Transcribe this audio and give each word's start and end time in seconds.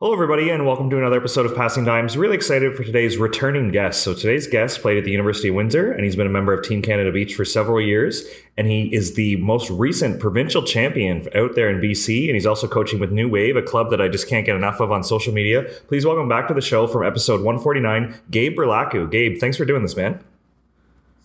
Hello, 0.00 0.12
everybody, 0.12 0.48
and 0.48 0.64
welcome 0.64 0.88
to 0.90 0.96
another 0.96 1.16
episode 1.16 1.44
of 1.44 1.56
Passing 1.56 1.84
Dimes. 1.84 2.16
Really 2.16 2.36
excited 2.36 2.76
for 2.76 2.84
today's 2.84 3.16
returning 3.16 3.72
guest. 3.72 4.04
So, 4.04 4.14
today's 4.14 4.46
guest 4.46 4.80
played 4.80 4.96
at 4.96 5.02
the 5.02 5.10
University 5.10 5.48
of 5.48 5.56
Windsor, 5.56 5.90
and 5.90 6.04
he's 6.04 6.14
been 6.14 6.28
a 6.28 6.30
member 6.30 6.52
of 6.52 6.62
Team 6.62 6.82
Canada 6.82 7.10
Beach 7.10 7.34
for 7.34 7.44
several 7.44 7.80
years. 7.80 8.24
And 8.56 8.68
he 8.68 8.94
is 8.94 9.14
the 9.14 9.34
most 9.38 9.68
recent 9.70 10.20
provincial 10.20 10.62
champion 10.62 11.26
out 11.34 11.56
there 11.56 11.68
in 11.68 11.80
BC. 11.80 12.26
And 12.26 12.36
he's 12.36 12.46
also 12.46 12.68
coaching 12.68 13.00
with 13.00 13.10
New 13.10 13.28
Wave, 13.28 13.56
a 13.56 13.62
club 13.62 13.90
that 13.90 14.00
I 14.00 14.06
just 14.06 14.28
can't 14.28 14.46
get 14.46 14.54
enough 14.54 14.78
of 14.78 14.92
on 14.92 15.02
social 15.02 15.34
media. 15.34 15.64
Please 15.88 16.06
welcome 16.06 16.28
back 16.28 16.46
to 16.46 16.54
the 16.54 16.60
show 16.60 16.86
from 16.86 17.04
episode 17.04 17.40
149, 17.42 18.20
Gabe 18.30 18.56
Burlaku. 18.56 19.10
Gabe, 19.10 19.40
thanks 19.40 19.56
for 19.56 19.64
doing 19.64 19.82
this, 19.82 19.96
man. 19.96 20.22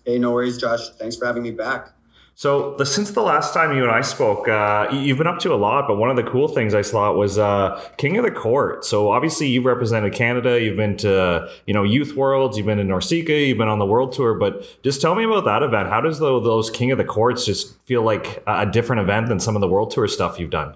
Hey, 0.04 0.18
no 0.18 0.32
worries, 0.32 0.58
Josh. 0.58 0.90
Thanks 0.98 1.16
for 1.16 1.28
having 1.28 1.44
me 1.44 1.52
back. 1.52 1.90
So 2.36 2.76
the, 2.78 2.86
since 2.86 3.12
the 3.12 3.22
last 3.22 3.54
time 3.54 3.76
you 3.76 3.84
and 3.84 3.92
I 3.92 4.02
spoke, 4.02 4.48
uh, 4.48 4.88
you've 4.92 5.20
been 5.20 5.28
up 5.28 5.40
to 5.40 5.54
a 5.54 5.56
lot. 5.56 5.88
But 5.88 5.98
one 5.98 6.10
of 6.10 6.16
the 6.16 6.24
cool 6.24 6.48
things 6.48 6.74
I 6.74 6.82
saw 6.82 7.12
was 7.14 7.38
uh, 7.38 7.80
King 7.98 8.18
of 8.18 8.24
the 8.24 8.32
Court. 8.32 8.84
So 8.84 9.12
obviously 9.12 9.48
you've 9.48 9.66
represented 9.66 10.14
Canada. 10.14 10.60
You've 10.60 10.78
been 10.78 10.98
to 10.98 11.50
you 11.68 11.74
know 11.74 11.84
Youth 11.84 12.16
Worlds. 12.16 12.58
You've 12.58 12.66
been 12.66 12.80
in 12.80 12.88
NORCECA. 12.88 13.48
You've 13.48 13.58
been 13.58 13.68
on 13.68 13.80
the 13.80 13.86
World 13.86 14.14
Tour. 14.14 14.34
But 14.34 14.66
just 14.84 15.00
tell 15.00 15.14
me 15.14 15.24
about 15.24 15.46
that 15.46 15.62
event. 15.62 15.90
How 15.90 16.02
does 16.02 16.18
the, 16.18 16.40
those 16.40 16.70
King 16.72 16.92
of 16.92 16.98
the 16.98 17.06
Courts 17.06 17.46
just 17.46 17.80
feel 17.84 18.02
like 18.02 18.42
a 18.48 18.66
different 18.66 19.02
event 19.02 19.28
than 19.28 19.40
some 19.40 19.56
of 19.56 19.62
the 19.62 19.68
World 19.68 19.92
Tour 19.92 20.08
stuff 20.08 20.40
you've 20.40 20.50
done? 20.50 20.76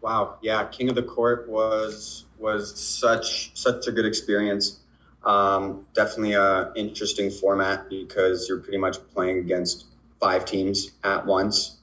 Wow, 0.00 0.38
yeah, 0.40 0.64
King 0.68 0.88
of 0.88 0.94
the 0.94 1.02
Court 1.02 1.48
was 1.48 2.24
was 2.38 2.80
such 2.80 3.50
such 3.54 3.86
a 3.86 3.92
good 3.92 4.06
experience. 4.06 4.80
Um, 5.24 5.86
definitely 5.94 6.32
a 6.32 6.72
interesting 6.76 7.30
format 7.30 7.90
because 7.90 8.48
you're 8.48 8.60
pretty 8.60 8.78
much 8.78 8.96
playing 9.12 9.38
against 9.38 9.84
five 10.20 10.44
teams 10.44 10.92
at 11.04 11.26
once. 11.26 11.78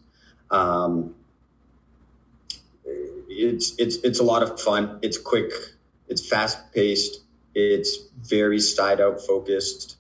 Um, 0.51 1.15
it's 3.27 3.75
it's 3.77 3.97
it's 3.97 4.19
a 4.19 4.23
lot 4.23 4.43
of 4.43 4.59
fun. 4.59 4.99
It's 5.01 5.17
quick. 5.17 5.51
It's 6.07 6.27
fast 6.27 6.71
paced. 6.73 7.21
It's 7.53 7.97
very 8.21 8.59
side 8.59 9.01
out 9.01 9.21
focused. 9.21 9.97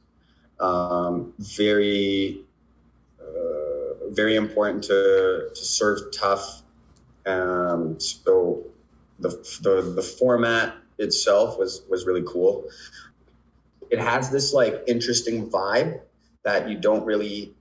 Um, 0.59 1.33
very 1.37 2.41
uh, 3.19 4.09
very 4.09 4.35
important 4.35 4.83
to 4.85 5.49
to 5.53 5.65
serve 5.65 5.99
tough. 6.13 6.61
Um, 7.25 7.99
so 7.99 8.63
the, 9.19 9.29
the 9.61 9.81
the 9.81 10.01
format 10.01 10.75
itself 10.97 11.57
was 11.57 11.81
was 11.89 12.05
really 12.05 12.23
cool. 12.25 12.65
It 13.89 13.99
has 13.99 14.31
this 14.31 14.53
like 14.53 14.83
interesting 14.87 15.49
vibe 15.49 16.01
that 16.43 16.69
you 16.69 16.77
don't 16.77 17.05
really 17.05 17.53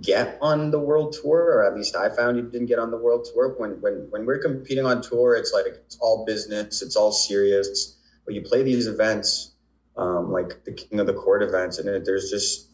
get 0.00 0.38
on 0.40 0.70
the 0.70 0.78
world 0.78 1.14
tour, 1.20 1.40
or 1.40 1.64
at 1.64 1.76
least 1.76 1.94
I 1.94 2.08
found 2.08 2.36
you 2.36 2.44
didn't 2.44 2.66
get 2.66 2.78
on 2.78 2.90
the 2.90 2.96
world 2.96 3.28
tour. 3.32 3.54
When 3.58 3.80
when 3.80 4.06
when 4.10 4.24
we're 4.24 4.38
competing 4.38 4.86
on 4.86 5.02
tour, 5.02 5.34
it's 5.34 5.52
like 5.52 5.66
it's 5.66 5.98
all 6.00 6.24
business, 6.24 6.82
it's 6.82 6.96
all 6.96 7.12
serious. 7.12 7.98
But 8.24 8.34
you 8.34 8.42
play 8.42 8.62
these 8.62 8.86
events, 8.86 9.52
um, 9.96 10.30
like 10.30 10.64
the 10.64 10.72
King 10.72 11.00
of 11.00 11.06
the 11.06 11.12
Court 11.12 11.42
events, 11.42 11.78
and 11.78 11.88
it, 11.88 12.04
there's 12.04 12.30
just 12.30 12.68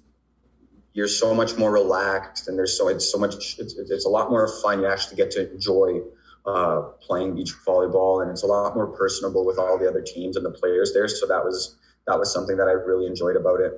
you're 0.93 1.09
so 1.09 1.35
much 1.35 1.57
more 1.57 1.73
relaxed, 1.73 2.49
and 2.49 2.57
there's 2.57 2.77
so 2.77 2.89
it's 2.89 3.11
so 3.11 3.19
much 3.19 3.59
it's, 3.59 3.75
it's 3.77 4.07
a 4.07 4.11
lot 4.11 4.31
more 4.31 4.49
fun. 4.63 4.81
You 4.81 4.87
actually 4.87 5.17
get 5.17 5.31
to 5.33 5.51
enjoy 5.53 6.01
uh, 6.47 6.83
playing 7.01 7.35
beach 7.35 7.53
volleyball, 7.67 8.23
and 8.23 8.31
it's 8.31 8.43
a 8.43 8.47
lot 8.47 8.75
more 8.75 8.87
personable 8.87 9.45
with 9.45 9.59
all 9.59 9.79
the 9.79 9.89
other 9.89 10.03
teams 10.03 10.37
and 10.37 10.47
the 10.47 10.51
players 10.51 10.93
there. 10.93 11.09
So 11.09 11.27
that 11.27 11.45
was 11.45 11.77
that 12.07 12.19
was 12.19 12.33
something 12.33 12.57
that 12.57 12.69
I 12.69 12.73
really 12.73 13.07
enjoyed 13.07 13.37
about 13.37 13.61
it. 13.61 13.73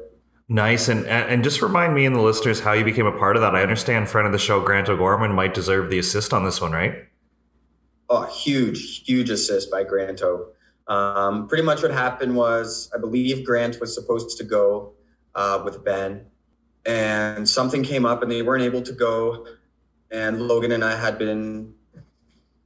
Nice, 0.53 0.89
and 0.89 1.07
and 1.07 1.45
just 1.45 1.63
remind 1.63 1.95
me 1.95 2.05
and 2.05 2.17
the 2.17 2.21
listeners 2.21 2.59
how 2.59 2.73
you 2.73 2.85
became 2.85 3.07
a 3.07 3.17
part 3.17 3.37
of 3.37 3.43
that. 3.43 3.55
I 3.55 3.63
understand 3.63 4.09
friend 4.09 4.27
of 4.27 4.33
the 4.33 4.39
show 4.39 4.61
Grant 4.61 4.89
O'Gorman 4.89 5.33
might 5.33 5.55
deserve 5.55 5.91
the 5.91 5.99
assist 6.01 6.33
on 6.33 6.45
this 6.45 6.61
one, 6.61 6.73
right? 6.73 7.05
Oh, 8.09 8.25
huge, 8.25 9.05
huge 9.07 9.31
assist 9.31 9.71
by 9.71 9.85
Granto. 9.85 10.47
Um, 10.89 11.47
pretty 11.47 11.63
much 11.63 11.83
what 11.83 11.93
happened 11.93 12.35
was 12.35 12.91
I 12.93 12.99
believe 12.99 13.47
Grant 13.47 13.79
was 13.79 13.95
supposed 13.95 14.37
to 14.39 14.45
go 14.45 14.95
uh, 15.37 15.63
with 15.65 15.85
Ben, 15.85 16.27
and 16.85 17.49
something 17.49 17.85
came 17.85 18.05
up 18.05 18.21
and 18.21 18.33
they 18.33 18.43
weren't 18.43 18.65
able 18.65 18.83
to 18.83 18.93
go. 18.93 19.47
And 20.11 20.43
Logan 20.49 20.73
and 20.73 20.85
I 20.85 20.97
had 20.97 21.17
been, 21.17 21.75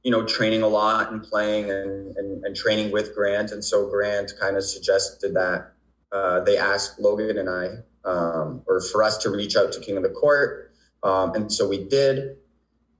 you 0.01 0.09
know, 0.09 0.25
training 0.25 0.63
a 0.63 0.67
lot 0.67 1.11
and 1.11 1.21
playing 1.21 1.69
and, 1.69 2.17
and, 2.17 2.43
and 2.43 2.55
training 2.55 2.91
with 2.91 3.13
Grant, 3.13 3.51
and 3.51 3.63
so 3.63 3.87
Grant 3.87 4.33
kind 4.39 4.57
of 4.57 4.63
suggested 4.63 5.35
that 5.35 5.74
uh, 6.11 6.39
they 6.41 6.57
asked 6.57 6.99
Logan 6.99 7.37
and 7.37 7.49
I, 7.49 8.09
um, 8.09 8.61
or 8.67 8.81
for 8.81 9.03
us 9.03 9.17
to 9.19 9.29
reach 9.29 9.55
out 9.55 9.71
to 9.73 9.79
King 9.79 9.97
of 9.97 10.03
the 10.03 10.09
Court. 10.09 10.71
Um, 11.03 11.33
and 11.35 11.51
so 11.51 11.67
we 11.67 11.83
did. 11.83 12.37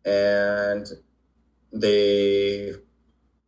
And 0.05 0.87
they 1.73 2.73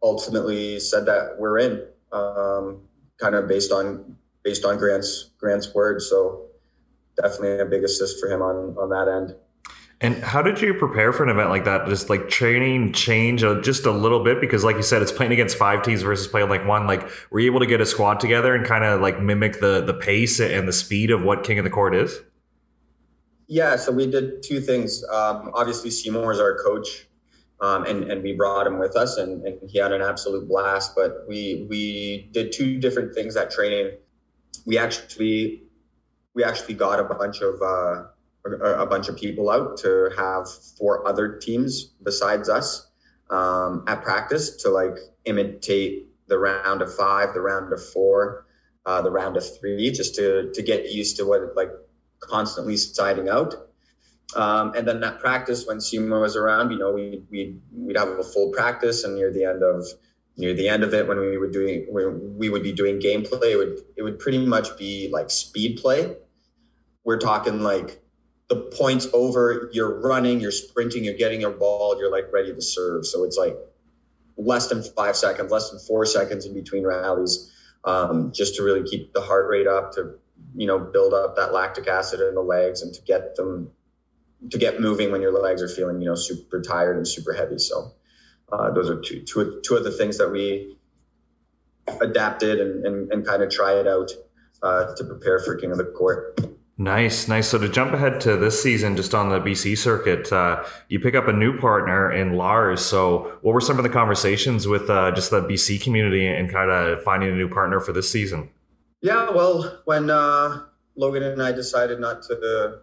ultimately 0.01 0.79
said 0.79 1.06
that 1.06 1.35
we're 1.38 1.59
in, 1.59 1.84
um, 2.12 2.81
kind 3.17 3.35
of 3.35 3.47
based 3.47 3.72
on 3.72 4.17
based 4.44 4.66
on 4.66 4.78
Grant's 4.78 5.31
Grant's 5.38 5.73
word. 5.73 6.01
So 6.01 6.47
definitely 7.16 7.59
a 7.59 7.66
big 7.66 7.84
assist 7.84 8.19
for 8.19 8.29
him 8.29 8.41
on 8.41 8.75
on 8.78 8.90
that 8.90 9.07
end. 9.07 9.35
And 10.00 10.24
how 10.24 10.44
did 10.44 10.62
you 10.62 10.75
prepare 10.75 11.12
for 11.12 11.24
an 11.24 11.30
event 11.30 11.50
like 11.50 11.66
that? 11.66 11.88
Just 11.88 12.08
like 12.08 12.30
training 12.30 12.94
change 12.94 13.41
just 13.63 13.85
a 13.88 13.91
little 13.91 14.24
bit 14.24 14.40
because, 14.40 14.63
like 14.63 14.75
you 14.75 14.84
said, 14.84 15.02
it's 15.02 15.12
playing 15.12 15.31
against 15.31 15.58
five 15.58 15.81
teams 15.81 16.03
versus 16.03 16.28
playing 16.28 16.50
like 16.50 16.68
one. 16.68 16.85
Like, 16.85 17.09
were 17.31 17.40
you 17.40 17.50
able 17.50 17.62
to 17.62 17.66
get 17.66 17.81
a 17.81 17.85
squad 17.85 18.19
together 18.19 18.53
and 18.53 18.63
kind 18.63 18.84
of 18.84 19.02
like 19.02 19.19
mimic 19.19 19.59
the 19.59 19.81
the 19.81 19.96
pace 19.96 20.40
and 20.40 20.68
the 20.68 20.74
speed 20.74 21.09
of 21.09 21.24
what 21.24 21.44
King 21.44 21.58
of 21.58 21.63
the 21.63 21.72
Court 21.72 21.96
is? 21.96 22.19
Yeah, 23.47 23.75
so 23.75 23.91
we 23.91 24.06
did 24.06 24.44
two 24.44 24.62
things. 24.62 25.03
Um, 25.06 25.50
obviously, 25.56 25.90
Seymour 25.90 26.31
is 26.31 26.40
our 26.40 26.56
coach, 26.64 27.08
um, 27.59 27.84
and 27.85 28.03
and 28.03 28.22
we 28.22 28.34
brought 28.34 28.68
him 28.68 28.78
with 28.78 28.96
us, 28.96 29.18
and, 29.18 29.44
and 29.47 29.58
he 29.68 29.79
had 29.79 29.91
an 29.94 30.03
absolute 30.03 30.47
blast. 30.47 30.96
But 30.96 31.25
we 31.28 31.66
we 31.72 32.29
did 32.34 32.52
two 32.52 32.78
different 32.78 33.16
things 33.16 33.35
at 33.35 33.50
training. 33.50 33.97
We 34.64 34.78
actually 34.78 35.64
we 36.35 36.44
actually 36.44 36.75
got 36.75 37.00
a 37.00 37.03
bunch 37.03 37.41
of. 37.41 37.59
Uh, 37.64 38.03
a, 38.53 38.85
bunch 38.85 39.09
of 39.09 39.18
people 39.18 39.50
out 39.50 39.78
to 39.78 40.09
have 40.18 40.47
four 40.78 41.08
other 41.08 41.38
teams 41.38 41.84
besides 42.03 42.50
us 42.50 42.88
um, 43.30 43.84
at 43.88 44.03
practice 44.03 44.56
to 44.63 44.69
like 44.69 44.97
imitate 45.25 46.09
the 46.28 46.38
round 46.38 46.81
of 46.81 46.94
five, 46.94 47.34
the 47.34 47.41
round 47.41 47.72
of 47.74 47.84
four, 47.94 48.46
uh, 48.85 49.02
the 49.02 49.12
round 49.12 49.38
of 49.38 49.44
three, 49.59 49.91
just 49.91 50.16
to 50.16 50.52
to 50.53 50.62
get 50.62 50.91
used 50.91 51.18
to 51.18 51.25
what 51.25 51.56
like 51.56 51.72
constantly 52.19 52.78
siding 52.78 53.30
out. 53.30 53.56
Um, 54.35 54.74
and 54.75 54.88
then 54.88 55.00
that 55.02 55.19
practice, 55.19 55.66
when 55.66 55.79
Seymour 55.79 56.19
was 56.19 56.35
around, 56.35 56.72
you 56.72 56.78
know, 56.78 56.91
we 56.91 57.24
we 57.31 57.58
we'd 57.72 57.97
have 57.97 58.09
a 58.09 58.24
full 58.24 58.52
practice, 58.52 59.03
and 59.03 59.16
near 59.16 59.31
the 59.31 59.46
end 59.46 59.64
of 59.64 59.85
near 60.35 60.53
the 60.53 60.68
end 60.68 60.84
of 60.84 60.94
it, 60.94 61.08
when 61.08 61.19
we 61.19 61.38
were 61.38 61.50
doing 61.50 61.85
when 61.90 62.38
we 62.38 62.50
would 62.50 62.64
be 62.64 62.74
doing 62.74 63.00
gameplay, 63.00 63.52
it 63.52 63.58
would 63.58 63.79
it 63.96 64.03
would 64.03 64.19
pretty 64.19 64.46
much 64.46 64.78
be 64.78 65.09
like 65.12 65.29
speed 65.29 65.78
play. 65.78 66.18
We're 67.06 67.19
talking 67.19 67.62
like 67.62 68.02
the 68.50 68.56
points 68.78 69.08
over, 69.13 69.69
you're 69.74 70.00
running, 70.00 70.40
you're 70.40 70.52
sprinting, 70.52 71.03
you're 71.03 71.18
getting 71.18 71.41
your 71.41 71.52
ball, 71.52 71.97
you're 72.00 72.12
like 72.12 72.31
ready 72.31 72.53
to 72.53 72.62
serve. 72.62 73.06
So 73.06 73.24
it's 73.24 73.38
like 73.38 73.58
less 74.38 74.68
than 74.68 74.84
five 74.84 75.16
seconds, 75.16 75.52
less 75.52 75.69
than 75.69 75.80
four 75.80 76.06
seconds 76.06 76.46
in 76.46 76.53
between 76.53 76.85
rallies, 76.85 77.52
um, 77.84 78.31
just 78.34 78.56
to 78.56 78.63
really 78.63 78.88
keep 78.88 79.13
the 79.13 79.22
heart 79.22 79.50
rate 79.50 79.68
up, 79.68 79.91
to 79.94 80.16
you 80.56 80.68
know 80.68 80.80
build 80.80 81.13
up 81.13 81.35
that 81.35 81.53
lactic 81.53 81.88
acid 81.88 82.22
in 82.22 82.35
the 82.35 82.41
legs, 82.41 82.81
and 82.81 82.94
to 82.94 83.02
get 83.02 83.35
them 83.35 83.72
to 84.50 84.58
get 84.58 84.79
moving 84.79 85.12
when 85.12 85.22
your 85.22 85.41
legs 85.41 85.62
are 85.62 85.68
feeling 85.68 86.00
you 86.00 86.08
know 86.08 86.16
super 86.16 86.62
tired 86.62 86.96
and 86.96 87.08
super 87.08 87.34
heavy. 87.34 87.58
So 87.58 87.94
uh, 88.52 88.72
those 88.72 88.90
are 88.90 89.00
two, 89.00 89.22
two, 89.24 89.62
two 89.64 89.75
of 89.75 89.84
the 89.84 89.91
things 89.91 90.18
that 90.18 90.31
we 90.31 90.78
adapted 92.02 92.59
and, 92.59 92.85
and, 92.85 93.12
and 93.12 93.25
kind 93.25 93.44
of 93.44 93.50
it 93.52 93.88
out 93.88 94.12
uh, 94.64 94.96
to 94.96 95.03
prepare 95.03 95.40
for 95.40 95.56
King 95.56 95.72
of 95.72 95.78
the 95.78 95.85
Court. 95.85 96.40
Nice, 96.80 97.28
nice. 97.28 97.48
So 97.48 97.58
to 97.58 97.68
jump 97.68 97.94
ahead 97.94 98.22
to 98.22 98.38
this 98.38 98.62
season, 98.62 98.96
just 98.96 99.16
on 99.16 99.30
the 99.30 99.40
BC 99.40 99.76
circuit, 99.78 100.32
uh, 100.32 100.64
you 100.90 101.00
pick 101.00 101.16
up 101.16 101.28
a 101.28 101.34
new 101.34 101.58
partner 101.58 102.12
in 102.12 102.34
Lars. 102.38 102.86
So 102.86 103.40
what 103.42 103.54
were 103.54 103.62
some 103.62 103.78
of 103.78 103.84
the 103.84 103.90
conversations 103.90 104.68
with 104.68 104.88
uh, 104.88 105.12
just 105.12 105.32
the 105.32 105.42
BC 105.42 105.82
community 105.82 106.28
and 106.28 106.52
kind 106.52 106.70
of 106.70 107.02
finding 107.02 107.32
a 107.32 107.36
new 107.36 107.50
partner 107.50 107.79
for 107.79 107.94
this 107.94 108.12
season? 108.12 108.50
Yeah, 109.02 109.32
well, 109.32 109.82
when 109.85 110.12
uh, 110.12 110.66
Logan 110.96 111.24
and 111.24 111.41
I 111.41 111.52
decided 111.52 112.00
not 112.00 112.22
to 112.24 112.80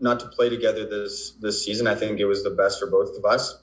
not 0.00 0.18
to 0.20 0.26
play 0.26 0.48
together 0.48 0.88
this 0.88 1.32
this 1.40 1.64
season, 1.64 1.86
I 1.86 1.94
think 1.94 2.18
it 2.18 2.24
was 2.24 2.42
the 2.42 2.50
best 2.50 2.80
for 2.80 2.90
both 2.90 3.16
of 3.16 3.24
us. 3.24 3.62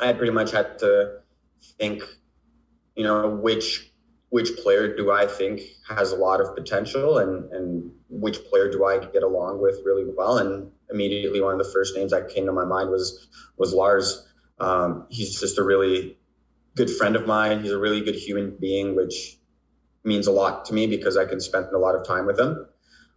I 0.00 0.14
pretty 0.14 0.32
much 0.32 0.52
had 0.52 0.78
to 0.78 1.18
think, 1.78 2.02
you 2.96 3.04
know, 3.04 3.28
which 3.28 3.89
which 4.30 4.56
player 4.56 4.96
do 4.96 5.10
I 5.10 5.26
think 5.26 5.60
has 5.88 6.12
a 6.12 6.16
lot 6.16 6.40
of 6.40 6.54
potential 6.54 7.18
and, 7.18 7.52
and 7.52 7.90
which 8.08 8.38
player 8.48 8.70
do 8.70 8.84
I 8.84 9.04
get 9.04 9.22
along 9.22 9.60
with 9.60 9.80
really 9.84 10.04
well? 10.16 10.38
And 10.38 10.70
immediately 10.90 11.40
one 11.40 11.52
of 11.52 11.64
the 11.64 11.72
first 11.72 11.96
names 11.96 12.12
that 12.12 12.28
came 12.28 12.46
to 12.46 12.52
my 12.52 12.64
mind 12.64 12.90
was 12.90 13.28
was 13.56 13.74
Lars. 13.74 14.26
Um, 14.58 15.06
he's 15.10 15.38
just 15.38 15.58
a 15.58 15.64
really 15.64 16.18
good 16.76 16.90
friend 16.90 17.16
of 17.16 17.26
mine. 17.26 17.62
He's 17.62 17.72
a 17.72 17.78
really 17.78 18.00
good 18.00 18.14
human 18.14 18.56
being, 18.60 18.94
which 18.96 19.38
means 20.04 20.26
a 20.26 20.32
lot 20.32 20.64
to 20.66 20.74
me 20.74 20.86
because 20.86 21.16
I 21.16 21.24
can 21.24 21.40
spend 21.40 21.66
a 21.66 21.78
lot 21.78 21.94
of 21.94 22.06
time 22.06 22.26
with 22.26 22.38
him. 22.38 22.66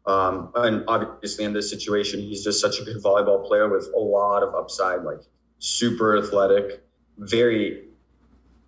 Um, 0.06 0.51
and 0.56 0.83
obviously 0.88 1.45
in 1.45 1.54
this 1.54 1.69
situation, 1.69 2.19
he's 2.19 2.44
just 2.44 2.59
such 2.59 2.80
a 2.80 2.83
good 2.83 3.01
volleyball 3.01 3.45
player 3.45 3.69
with 3.69 3.88
a 3.95 4.00
lot 4.00 4.44
of 4.44 4.54
upside, 4.54 5.04
like 5.04 5.21
super 5.59 6.18
athletic, 6.18 6.83
very 7.18 7.86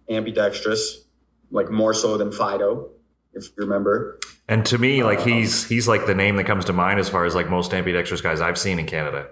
ambidextrous, 0.09 1.04
like 1.51 1.69
more 1.69 1.93
so 1.93 2.17
than 2.17 2.31
Fido, 2.31 2.89
if 3.33 3.45
you 3.45 3.53
remember. 3.57 4.19
And 4.47 4.65
to 4.67 4.77
me, 4.77 5.03
like 5.03 5.19
um, 5.19 5.27
he's 5.27 5.67
he's 5.67 5.87
like 5.87 6.05
the 6.05 6.15
name 6.15 6.35
that 6.35 6.45
comes 6.45 6.65
to 6.65 6.73
mind 6.73 6.99
as 6.99 7.09
far 7.09 7.25
as 7.25 7.33
like 7.33 7.49
most 7.49 7.73
ambidextrous 7.73 8.21
guys 8.21 8.41
I've 8.41 8.57
seen 8.57 8.79
in 8.79 8.85
Canada. 8.85 9.27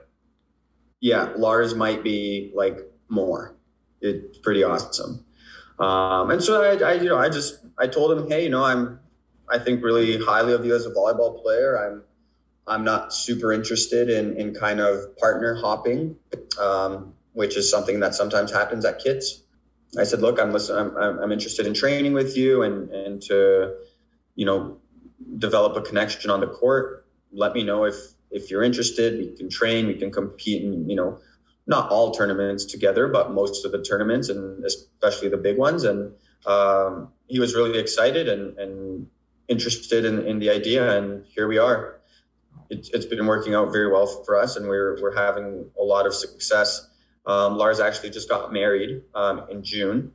Yeah, 0.99 1.33
Lars 1.35 1.75
might 1.75 2.03
be 2.03 2.51
like 2.55 2.79
more. 3.09 3.55
It's 4.01 4.37
pretty 4.39 4.63
awesome. 4.63 5.25
Um, 5.79 6.31
and 6.31 6.43
so 6.43 6.61
I, 6.61 6.91
I, 6.91 6.93
you 6.93 7.09
know, 7.09 7.17
I 7.17 7.29
just 7.29 7.59
I 7.77 7.87
told 7.87 8.17
him, 8.17 8.29
hey, 8.29 8.43
you 8.43 8.49
know, 8.49 8.63
I'm 8.63 8.99
I 9.49 9.59
think 9.59 9.83
really 9.83 10.17
highly 10.17 10.53
of 10.53 10.65
you 10.65 10.75
as 10.75 10.85
a 10.85 10.89
volleyball 10.89 11.41
player. 11.41 11.77
I'm 11.77 12.03
I'm 12.65 12.83
not 12.83 13.13
super 13.13 13.51
interested 13.51 14.09
in 14.09 14.35
in 14.37 14.53
kind 14.53 14.79
of 14.79 15.15
partner 15.17 15.55
hopping, 15.55 16.15
um, 16.59 17.13
which 17.33 17.55
is 17.57 17.69
something 17.69 17.99
that 17.99 18.15
sometimes 18.15 18.51
happens 18.51 18.85
at 18.85 18.99
Kits. 18.99 19.42
I 19.99 20.03
said, 20.03 20.21
look, 20.21 20.39
I'm 20.39 20.55
I'm, 20.55 21.19
I'm 21.19 21.31
interested 21.31 21.67
in 21.67 21.73
training 21.73 22.13
with 22.13 22.35
you 22.35 22.63
and 22.63 22.89
and 22.89 23.21
to, 23.23 23.75
you 24.35 24.45
know, 24.45 24.77
develop 25.37 25.75
a 25.77 25.81
connection 25.81 26.31
on 26.31 26.39
the 26.39 26.47
court. 26.47 27.05
Let 27.31 27.53
me 27.53 27.63
know 27.63 27.85
if 27.85 27.95
if 28.31 28.49
you're 28.49 28.63
interested. 28.63 29.19
We 29.19 29.35
can 29.35 29.49
train, 29.49 29.87
we 29.87 29.95
can 29.95 30.11
compete, 30.11 30.63
you 30.63 30.95
know, 30.95 31.19
not 31.67 31.89
all 31.89 32.11
tournaments 32.11 32.65
together, 32.65 33.07
but 33.07 33.31
most 33.31 33.65
of 33.65 33.71
the 33.71 33.81
tournaments, 33.81 34.29
and 34.29 34.63
especially 34.65 35.29
the 35.29 35.37
big 35.37 35.57
ones. 35.57 35.83
And 35.83 36.13
um, 36.45 37.09
he 37.27 37.39
was 37.39 37.55
really 37.55 37.79
excited 37.79 38.27
and 38.27 38.57
and 38.57 39.07
interested 39.47 40.05
in, 40.05 40.25
in 40.25 40.39
the 40.39 40.49
idea, 40.49 40.97
and 40.97 41.25
here 41.27 41.47
we 41.47 41.57
are. 41.57 41.99
It's, 42.69 42.89
it's 42.89 43.05
been 43.05 43.25
working 43.27 43.53
out 43.53 43.71
very 43.71 43.91
well 43.91 44.07
for 44.25 44.35
us, 44.39 44.55
and 44.55 44.67
we're 44.67 44.99
we're 45.01 45.15
having 45.15 45.69
a 45.79 45.83
lot 45.83 46.05
of 46.05 46.13
success. 46.13 46.89
Um, 47.25 47.57
Lars 47.57 47.79
actually 47.79 48.09
just 48.09 48.27
got 48.27 48.51
married 48.51 49.03
um, 49.15 49.45
in 49.49 49.63
June, 49.63 50.11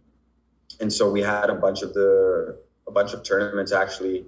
and 0.80 0.92
so 0.92 1.10
we 1.10 1.22
had 1.22 1.48
a 1.48 1.54
bunch 1.54 1.82
of 1.82 1.94
the 1.94 2.58
a 2.86 2.90
bunch 2.90 3.12
of 3.12 3.22
tournaments 3.22 3.72
actually 3.72 4.26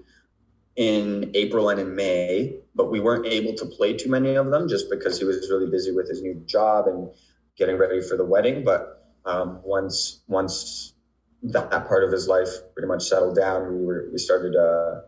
in 0.77 1.31
April 1.35 1.69
and 1.69 1.81
in 1.81 1.95
May, 1.95 2.59
but 2.75 2.91
we 2.91 3.01
weren't 3.01 3.27
able 3.27 3.55
to 3.55 3.67
play 3.67 3.97
too 3.97 4.09
many 4.09 4.35
of 4.35 4.51
them 4.51 4.69
just 4.69 4.89
because 4.89 5.19
he 5.19 5.25
was 5.25 5.51
really 5.51 5.71
busy 5.71 5.93
with 5.93 6.09
his 6.09 6.23
new 6.23 6.35
job 6.47 6.87
and 6.87 7.11
getting 7.57 7.77
ready 7.77 8.01
for 8.01 8.17
the 8.17 8.25
wedding. 8.25 8.65
But 8.65 9.05
um, 9.25 9.61
once 9.63 10.23
once 10.29 10.95
that, 11.43 11.71
that, 11.71 11.89
part 11.89 12.05
of 12.05 12.13
his 12.13 12.29
life 12.29 12.49
pretty 12.75 12.89
much 12.89 13.03
settled 13.03 13.37
down, 13.37 13.79
we 13.79 13.85
were 13.85 14.09
we 14.13 14.19
started 14.19 14.57
uh, 14.57 15.03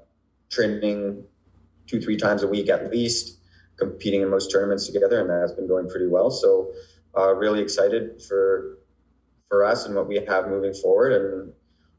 training 0.51 1.25
two 1.87 2.01
three 2.01 2.17
times 2.17 2.43
a 2.43 2.49
week 2.49 2.69
at 2.69 2.91
least, 2.91 3.39
competing 3.79 4.23
in 4.23 4.31
most 4.31 4.51
tournaments 4.51 4.87
together, 4.87 5.21
and 5.21 5.31
that's 5.31 5.53
been 5.53 5.69
going 5.69 5.89
pretty 5.89 6.07
well. 6.07 6.31
So 6.31 6.73
uh, 7.17 7.35
really 7.35 7.61
excited 7.61 8.23
for 8.23 8.79
for 9.49 9.65
us 9.65 9.85
and 9.85 9.95
what 9.95 10.09
we 10.09 10.17
have 10.17 10.49
moving 10.49 10.75
forward, 10.75 11.13
and 11.13 11.53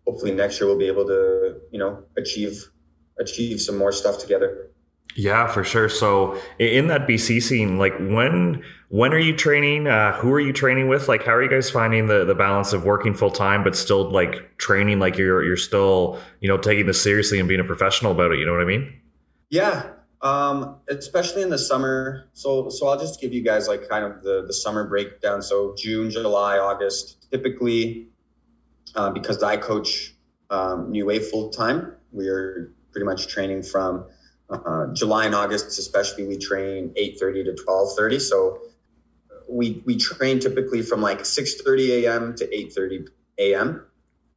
hopefully 0.07 0.31
next 0.31 0.59
year 0.59 0.67
we'll 0.67 0.77
be 0.77 0.87
able 0.87 1.05
to 1.05 1.55
you 1.71 1.79
know 1.79 2.03
achieve 2.17 2.69
achieve 3.19 3.61
some 3.61 3.77
more 3.77 3.91
stuff 3.91 4.17
together. 4.17 4.69
Yeah, 5.15 5.47
for 5.47 5.63
sure. 5.63 5.89
So 5.89 6.39
in 6.57 6.87
that 6.87 7.07
BC 7.07 7.41
scene, 7.43 7.77
like 7.77 7.95
when 7.99 8.63
when 8.89 9.13
are 9.13 9.19
you 9.19 9.35
training? 9.35 9.87
Uh, 9.87 10.13
who 10.13 10.31
are 10.31 10.39
you 10.39 10.53
training 10.53 10.87
with? 10.87 11.07
Like, 11.07 11.23
how 11.23 11.33
are 11.33 11.43
you 11.43 11.49
guys 11.49 11.69
finding 11.69 12.07
the 12.07 12.25
the 12.25 12.35
balance 12.35 12.73
of 12.73 12.83
working 12.83 13.13
full 13.13 13.29
time 13.29 13.63
but 13.63 13.75
still 13.75 14.09
like 14.09 14.57
training? 14.57 14.99
Like 14.99 15.17
you're 15.17 15.43
you're 15.43 15.57
still 15.57 16.19
you 16.39 16.47
know 16.47 16.57
taking 16.57 16.87
this 16.87 17.01
seriously 17.01 17.39
and 17.39 17.47
being 17.47 17.59
a 17.59 17.63
professional 17.63 18.11
about 18.11 18.31
it. 18.31 18.39
You 18.39 18.45
know 18.45 18.53
what 18.53 18.61
I 18.61 18.65
mean? 18.65 18.91
Yeah, 19.49 19.89
um, 20.23 20.77
especially 20.89 21.41
in 21.41 21.49
the 21.49 21.59
summer. 21.59 22.29
So 22.33 22.69
so 22.69 22.87
I'll 22.87 22.99
just 22.99 23.21
give 23.21 23.33
you 23.33 23.43
guys 23.43 23.67
like 23.67 23.87
kind 23.89 24.05
of 24.05 24.23
the 24.23 24.43
the 24.47 24.53
summer 24.53 24.87
breakdown. 24.87 25.41
So 25.41 25.75
June, 25.77 26.09
July, 26.09 26.57
August, 26.57 27.29
typically 27.29 28.07
uh, 28.95 29.11
because 29.11 29.43
I 29.43 29.57
coach 29.57 30.15
um, 30.49 30.91
New 30.91 31.05
Wave 31.05 31.25
full 31.27 31.49
time. 31.49 31.93
We're 32.11 32.73
pretty 32.91 33.05
much 33.05 33.27
training 33.27 33.63
from 33.63 34.05
uh, 34.49 34.87
July 34.93 35.25
and 35.25 35.35
August, 35.35 35.67
especially. 35.77 36.25
We 36.25 36.37
train 36.37 36.93
eight 36.95 37.19
thirty 37.19 37.43
to 37.43 37.53
twelve 37.53 37.95
thirty. 37.97 38.19
So 38.19 38.61
we 39.49 39.83
we 39.85 39.97
train 39.97 40.39
typically 40.39 40.81
from 40.81 41.01
like 41.01 41.25
six 41.25 41.61
thirty 41.61 42.05
a.m. 42.05 42.35
to 42.35 42.55
eight 42.55 42.71
thirty 42.73 43.05
a.m. 43.39 43.85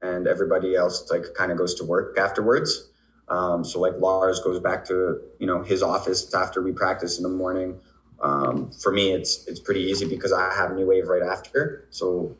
and 0.02 0.26
everybody 0.26 0.74
else 0.74 1.08
like 1.10 1.34
kind 1.36 1.52
of 1.52 1.58
goes 1.58 1.74
to 1.76 1.84
work 1.84 2.18
afterwards. 2.18 2.90
Um, 3.28 3.64
so 3.64 3.80
like 3.80 3.94
Lars 3.98 4.40
goes 4.40 4.60
back 4.60 4.84
to 4.86 5.20
you 5.38 5.46
know 5.46 5.62
his 5.62 5.82
office 5.82 6.32
after 6.34 6.62
we 6.62 6.72
practice 6.72 7.16
in 7.16 7.22
the 7.22 7.28
morning. 7.28 7.80
Um, 8.20 8.70
for 8.72 8.92
me, 8.92 9.12
it's 9.12 9.46
it's 9.46 9.60
pretty 9.60 9.80
easy 9.80 10.08
because 10.08 10.32
I 10.32 10.54
have 10.54 10.74
New 10.74 10.86
Wave 10.86 11.08
right 11.08 11.22
after. 11.22 11.86
So 11.90 12.36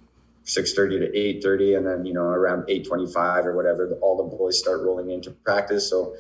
6.30 0.47 1.13
to 1.13 1.47
8.30 1.49 1.77
and 1.77 1.87
then 1.87 2.07
you 2.07 2.15
know 2.15 2.23
around 2.23 2.63
8.25 2.69 3.47
or 3.47 3.57
whatever 3.57 3.99
all 4.01 4.17
the 4.17 4.37
boys 4.37 4.57
start 4.59 4.81
rolling 4.81 5.11
into 5.11 5.33
practice 5.33 5.91
so 5.91 6.15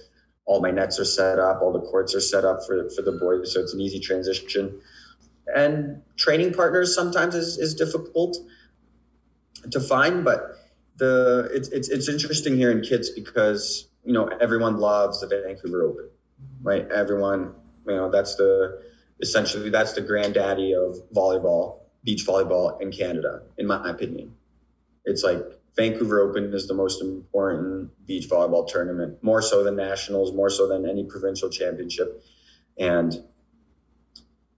all 0.46 0.60
my 0.60 0.72
nets 0.72 0.98
are 0.98 1.04
set 1.04 1.38
up 1.38 1.62
all 1.62 1.72
the 1.72 1.80
courts 1.80 2.12
are 2.12 2.20
set 2.20 2.44
up 2.44 2.58
for, 2.66 2.90
for 2.90 3.02
the 3.02 3.12
boys 3.12 3.54
so 3.54 3.60
it's 3.60 3.72
an 3.72 3.80
easy 3.80 4.00
transition 4.00 4.80
and 5.54 6.02
training 6.16 6.52
partners 6.52 6.92
sometimes 6.92 7.36
is, 7.36 7.56
is 7.56 7.72
difficult 7.72 8.36
to 9.70 9.78
find 9.78 10.24
but 10.24 10.56
the 10.96 11.48
it's, 11.52 11.68
it's 11.68 11.88
it's 11.88 12.08
interesting 12.08 12.56
here 12.56 12.70
in 12.70 12.80
Kits 12.80 13.10
because 13.10 13.86
you 14.06 14.12
know 14.12 14.26
everyone 14.40 14.78
loves 14.78 15.20
the 15.20 15.26
vancouver 15.26 15.82
open 15.82 16.08
right 16.62 16.90
everyone 16.90 17.52
you 17.86 17.96
know 17.96 18.10
that's 18.10 18.36
the 18.36 18.80
essentially 19.20 19.68
that's 19.68 19.92
the 19.92 20.00
granddaddy 20.00 20.72
of 20.72 20.96
volleyball 21.14 21.80
beach 22.06 22.24
volleyball 22.24 22.80
in 22.80 22.92
Canada, 22.92 23.42
in 23.58 23.66
my 23.66 23.86
opinion. 23.90 24.32
It's 25.04 25.22
like 25.22 25.42
Vancouver 25.76 26.20
Open 26.20 26.54
is 26.54 26.68
the 26.68 26.74
most 26.74 27.02
important 27.02 27.90
beach 28.06 28.30
volleyball 28.30 28.66
tournament, 28.66 29.22
more 29.22 29.42
so 29.42 29.62
than 29.62 29.76
nationals, 29.76 30.32
more 30.32 30.48
so 30.48 30.68
than 30.68 30.88
any 30.88 31.04
provincial 31.04 31.50
championship. 31.50 32.22
And 32.78 33.24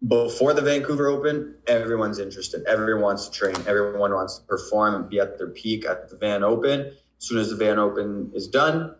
before 0.06 0.52
the 0.52 0.62
Vancouver 0.62 1.08
Open, 1.08 1.56
everyone's 1.66 2.18
interested. 2.18 2.62
Everyone 2.68 3.02
wants 3.02 3.28
to 3.28 3.36
train. 3.36 3.56
Everyone 3.66 4.12
wants 4.12 4.38
to 4.38 4.44
perform 4.44 4.94
and 4.94 5.08
be 5.08 5.18
at 5.18 5.38
their 5.38 5.48
peak 5.48 5.86
at 5.86 6.10
the 6.10 6.16
Van 6.16 6.44
Open. 6.44 6.80
As 6.80 6.94
soon 7.18 7.38
as 7.38 7.50
the 7.50 7.56
Van 7.56 7.78
Open 7.78 8.30
is 8.34 8.46
done, 8.46 8.94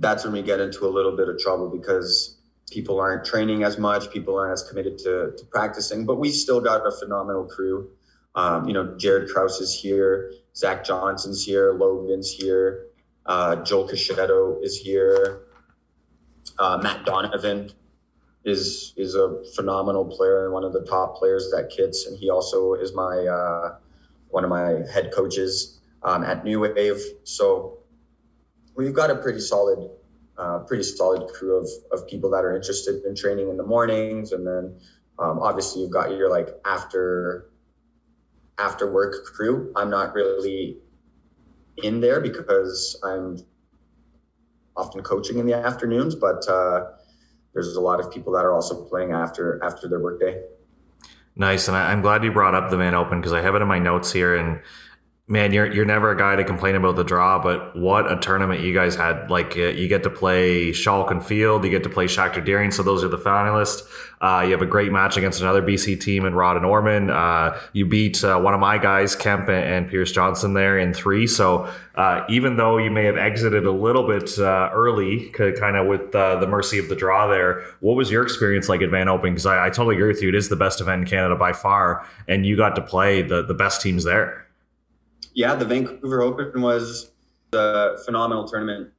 that's 0.00 0.24
when 0.24 0.32
we 0.32 0.42
get 0.42 0.60
into 0.60 0.86
a 0.86 0.88
little 0.88 1.14
bit 1.14 1.28
of 1.28 1.38
trouble 1.38 1.68
because 1.68 2.38
people 2.70 2.98
aren't 2.98 3.24
training 3.24 3.62
as 3.62 3.78
much, 3.78 4.10
people 4.10 4.36
aren't 4.36 4.52
as 4.52 4.62
committed 4.62 4.98
to, 4.98 5.32
to 5.36 5.44
practicing, 5.50 6.06
but 6.06 6.16
we 6.16 6.30
still 6.30 6.60
got 6.60 6.86
a 6.86 6.90
phenomenal 6.90 7.44
crew. 7.44 7.90
Um, 8.34 8.66
you 8.66 8.72
know, 8.72 8.96
Jared 8.96 9.28
Kraus 9.28 9.60
is 9.60 9.78
here, 9.80 10.32
Zach 10.56 10.84
Johnson's 10.84 11.44
here, 11.44 11.72
Logan's 11.72 12.32
here, 12.32 12.86
uh, 13.26 13.56
Joel 13.56 13.88
Cachetto 13.88 14.58
is 14.62 14.78
here, 14.78 15.42
uh, 16.58 16.78
Matt 16.82 17.04
Donovan 17.04 17.70
is 18.42 18.94
is 18.96 19.14
a 19.14 19.42
phenomenal 19.54 20.06
player 20.06 20.44
and 20.44 20.54
one 20.54 20.64
of 20.64 20.72
the 20.72 20.80
top 20.80 21.16
players 21.16 21.52
at 21.52 21.68
Kits, 21.68 22.06
and 22.06 22.16
he 22.18 22.30
also 22.30 22.72
is 22.74 22.94
my 22.94 23.26
uh, 23.26 23.76
one 24.28 24.44
of 24.44 24.50
my 24.50 24.82
head 24.92 25.12
coaches 25.14 25.80
um, 26.02 26.24
at 26.24 26.44
New 26.44 26.60
Wave. 26.60 27.00
So 27.24 27.79
we've 28.80 28.94
got 28.94 29.10
a 29.10 29.16
pretty 29.16 29.40
solid 29.40 29.90
uh, 30.38 30.60
pretty 30.60 30.82
solid 30.82 31.28
crew 31.28 31.56
of, 31.58 31.68
of 31.92 32.08
people 32.08 32.30
that 32.30 32.44
are 32.44 32.56
interested 32.56 33.04
in 33.04 33.14
training 33.14 33.50
in 33.50 33.58
the 33.58 33.62
mornings. 33.62 34.32
And 34.32 34.46
then 34.46 34.80
um, 35.18 35.38
obviously 35.38 35.82
you've 35.82 35.92
got 35.92 36.10
your 36.12 36.30
like 36.30 36.48
after 36.64 37.50
after 38.58 38.90
work 38.90 39.26
crew. 39.26 39.70
I'm 39.76 39.90
not 39.90 40.14
really 40.14 40.78
in 41.82 42.00
there 42.00 42.20
because 42.22 42.98
I'm 43.04 43.38
often 44.76 45.02
coaching 45.02 45.38
in 45.38 45.46
the 45.46 45.54
afternoons, 45.54 46.14
but 46.14 46.48
uh, 46.48 46.86
there's 47.52 47.76
a 47.76 47.80
lot 47.80 48.00
of 48.00 48.10
people 48.10 48.32
that 48.32 48.44
are 48.44 48.54
also 48.54 48.82
playing 48.86 49.12
after 49.12 49.62
after 49.62 49.88
their 49.88 50.00
workday. 50.00 50.42
Nice, 51.36 51.68
and 51.68 51.76
I, 51.76 51.92
am 51.92 52.00
glad 52.00 52.24
you 52.24 52.32
brought 52.32 52.54
up 52.54 52.70
the 52.70 52.76
Van 52.76 52.94
Open 52.94 53.20
because 53.20 53.32
I 53.32 53.40
have 53.42 53.54
it 53.54 53.62
in 53.62 53.68
my 53.68 53.78
notes 53.78 54.12
here, 54.12 54.34
and 54.34 54.60
man, 55.30 55.52
you're 55.52 55.72
you're 55.72 55.84
never 55.84 56.10
a 56.10 56.18
guy 56.18 56.34
to 56.34 56.44
complain 56.44 56.74
about 56.74 56.96
the 56.96 57.04
draw, 57.04 57.40
but 57.40 57.74
what 57.76 58.10
a 58.10 58.16
tournament 58.16 58.60
you 58.60 58.74
guys 58.74 58.96
had! 58.96 59.30
Like 59.30 59.56
uh, 59.56 59.68
you 59.68 59.86
get 59.88 60.02
to 60.02 60.10
play 60.10 60.72
Shawalkin 60.72 61.22
Field, 61.22 61.64
you 61.64 61.70
get 61.70 61.84
to 61.84 61.88
play 61.88 62.06
Schachter 62.06 62.44
Dearing, 62.44 62.72
so 62.72 62.82
those 62.82 63.04
are 63.04 63.08
the 63.08 63.16
finalists. 63.16 63.88
Uh, 64.20 64.42
you 64.44 64.50
have 64.50 64.60
a 64.60 64.66
great 64.66 64.92
match 64.92 65.16
against 65.16 65.40
another 65.40 65.62
BC 65.62 65.98
team 65.98 66.26
in 66.26 66.34
Rod 66.34 66.56
and 66.56 66.66
Orman. 66.66 67.08
Uh, 67.08 67.58
you 67.72 67.86
beat 67.86 68.22
uh, 68.22 68.38
one 68.38 68.52
of 68.52 68.60
my 68.60 68.76
guys, 68.76 69.16
Kemp 69.16 69.48
and, 69.48 69.64
and 69.64 69.88
Pierce 69.88 70.12
Johnson, 70.12 70.52
there 70.52 70.78
in 70.78 70.92
three. 70.92 71.26
So 71.26 71.72
uh, 71.94 72.24
even 72.28 72.56
though 72.58 72.76
you 72.76 72.90
may 72.90 73.04
have 73.04 73.16
exited 73.16 73.64
a 73.64 73.70
little 73.70 74.06
bit 74.06 74.38
uh, 74.38 74.68
early, 74.74 75.30
kind 75.30 75.76
of 75.76 75.86
with 75.86 76.12
the 76.12 76.46
mercy 76.46 76.78
of 76.78 76.90
the 76.90 76.96
draw 76.96 77.28
there, 77.28 77.64
what 77.78 77.94
was 77.94 78.10
your 78.10 78.22
experience 78.22 78.68
like 78.68 78.82
at 78.82 78.90
Van 78.90 79.08
Open? 79.08 79.32
Because 79.32 79.46
I, 79.46 79.66
I 79.66 79.70
totally 79.70 79.94
agree 79.94 80.08
with 80.08 80.22
you; 80.22 80.28
it 80.28 80.34
is 80.34 80.48
the 80.48 80.56
best 80.56 80.80
event 80.80 81.02
in 81.02 81.08
Canada 81.08 81.36
by 81.36 81.52
far, 81.52 82.04
and 82.26 82.44
you 82.44 82.56
got 82.56 82.74
to 82.76 82.82
play 82.82 83.22
the 83.22 83.42
the 83.42 83.54
best 83.54 83.80
teams 83.80 84.04
there 84.04 84.44
yeah, 85.34 85.54
the 85.54 85.64
Vancouver 85.64 86.22
Open 86.22 86.62
was 86.62 87.10
a 87.52 87.98
phenomenal 88.04 88.46
tournament. 88.46 88.90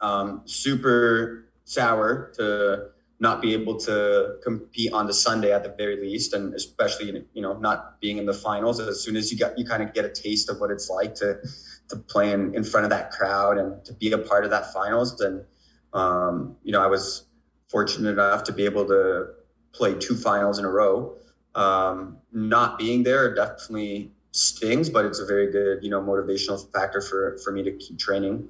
Um, 0.00 0.42
super 0.44 1.48
sour 1.64 2.32
to 2.36 2.90
not 3.20 3.40
be 3.40 3.52
able 3.54 3.78
to 3.78 4.36
compete 4.42 4.92
on 4.92 5.06
the 5.06 5.14
Sunday 5.14 5.52
at 5.52 5.62
the 5.62 5.74
very 5.76 6.00
least, 6.00 6.32
and 6.32 6.54
especially 6.54 7.24
you 7.32 7.42
know 7.42 7.56
not 7.58 8.00
being 8.00 8.18
in 8.18 8.26
the 8.26 8.34
finals. 8.34 8.80
As 8.80 9.02
soon 9.02 9.16
as 9.16 9.32
you 9.32 9.38
got 9.38 9.58
you 9.58 9.64
kind 9.64 9.82
of 9.82 9.94
get 9.94 10.04
a 10.04 10.10
taste 10.10 10.48
of 10.48 10.60
what 10.60 10.70
it's 10.70 10.88
like 10.88 11.14
to 11.16 11.38
to 11.88 11.96
play 11.96 12.32
in, 12.32 12.54
in 12.54 12.64
front 12.64 12.84
of 12.84 12.90
that 12.90 13.10
crowd 13.10 13.58
and 13.58 13.84
to 13.84 13.92
be 13.92 14.10
a 14.12 14.18
part 14.18 14.44
of 14.44 14.50
that 14.50 14.72
finals. 14.72 15.20
And 15.20 15.44
um, 15.92 16.56
you 16.62 16.72
know, 16.72 16.82
I 16.82 16.86
was 16.86 17.26
fortunate 17.68 18.10
enough 18.10 18.44
to 18.44 18.52
be 18.52 18.64
able 18.64 18.86
to 18.86 19.26
play 19.72 19.94
two 19.94 20.16
finals 20.16 20.58
in 20.58 20.64
a 20.64 20.70
row. 20.70 21.16
Um, 21.54 22.18
not 22.32 22.78
being 22.78 23.04
there 23.04 23.32
definitely 23.34 24.13
stings, 24.34 24.90
but 24.90 25.04
it's 25.04 25.20
a 25.20 25.24
very 25.24 25.50
good, 25.50 25.82
you 25.82 25.88
know, 25.88 26.00
motivational 26.00 26.60
factor 26.72 27.00
for 27.00 27.38
for 27.38 27.52
me 27.52 27.62
to 27.62 27.72
keep 27.72 27.98
training. 27.98 28.48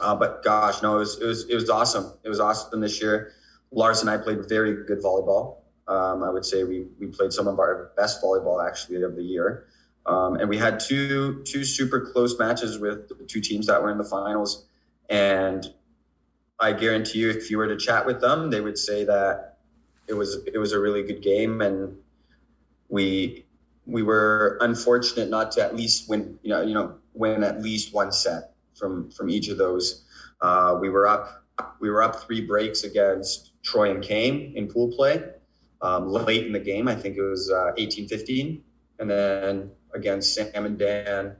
Uh, 0.00 0.14
but 0.14 0.42
gosh, 0.44 0.82
no, 0.82 0.96
it 0.96 0.98
was 1.00 1.20
it 1.20 1.26
was 1.26 1.48
it 1.48 1.54
was 1.54 1.68
awesome. 1.68 2.12
It 2.22 2.28
was 2.28 2.38
awesome 2.40 2.80
this 2.80 3.02
year. 3.02 3.32
Lars 3.72 4.00
and 4.00 4.08
I 4.08 4.16
played 4.16 4.48
very 4.48 4.84
good 4.84 5.02
volleyball. 5.02 5.56
Um, 5.88 6.22
I 6.22 6.30
would 6.30 6.44
say 6.44 6.62
we 6.62 6.86
we 7.00 7.08
played 7.08 7.32
some 7.32 7.48
of 7.48 7.58
our 7.58 7.90
best 7.96 8.22
volleyball 8.22 8.64
actually 8.66 9.02
of 9.02 9.16
the 9.16 9.24
year. 9.24 9.66
Um, 10.06 10.36
and 10.36 10.48
we 10.48 10.58
had 10.58 10.78
two 10.78 11.42
two 11.44 11.64
super 11.64 12.00
close 12.00 12.38
matches 12.38 12.78
with 12.78 13.08
the 13.08 13.24
two 13.26 13.40
teams 13.40 13.66
that 13.66 13.82
were 13.82 13.90
in 13.90 13.98
the 13.98 14.04
finals. 14.04 14.66
And 15.08 15.74
I 16.60 16.72
guarantee 16.72 17.20
you, 17.20 17.30
if 17.30 17.50
you 17.50 17.58
were 17.58 17.66
to 17.66 17.76
chat 17.76 18.06
with 18.06 18.20
them, 18.20 18.50
they 18.50 18.60
would 18.60 18.78
say 18.78 19.04
that 19.04 19.58
it 20.06 20.14
was 20.14 20.38
it 20.46 20.58
was 20.58 20.72
a 20.72 20.78
really 20.78 21.02
good 21.02 21.20
game, 21.20 21.60
and 21.60 21.96
we 22.88 23.46
we 23.90 24.02
were 24.02 24.58
unfortunate 24.60 25.28
not 25.28 25.52
to 25.52 25.62
at 25.62 25.74
least 25.74 26.08
win, 26.08 26.38
you 26.42 26.50
know, 26.50 26.62
you 26.62 26.74
know, 26.74 26.94
win 27.12 27.42
at 27.42 27.62
least 27.62 27.92
one 27.92 28.12
set 28.12 28.52
from 28.78 29.10
from 29.10 29.28
each 29.28 29.48
of 29.48 29.58
those. 29.58 30.04
Uh, 30.40 30.78
we 30.80 30.88
were 30.88 31.06
up 31.06 31.44
we 31.80 31.90
were 31.90 32.02
up 32.02 32.22
three 32.24 32.40
breaks 32.40 32.84
against 32.84 33.52
Troy 33.62 33.90
and 33.90 34.02
Kane 34.02 34.52
in 34.56 34.68
pool 34.68 34.90
play 34.92 35.22
um, 35.82 36.08
late 36.08 36.46
in 36.46 36.52
the 36.52 36.60
game. 36.60 36.88
I 36.88 36.94
think 36.94 37.16
it 37.16 37.22
was 37.22 37.50
uh, 37.50 37.72
18-15. 37.78 38.60
and 38.98 39.10
then 39.10 39.70
against 39.92 40.34
Sam 40.34 40.64
and 40.64 40.78
Dan 40.78 41.36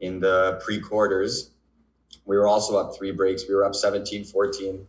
in 0.00 0.20
the 0.20 0.60
pre-quarters, 0.64 1.52
we 2.24 2.36
were 2.36 2.48
also 2.48 2.76
up 2.76 2.96
three 2.96 3.12
breaks. 3.12 3.44
We 3.48 3.54
were 3.54 3.64
up 3.64 3.72
17-14. 3.72 4.84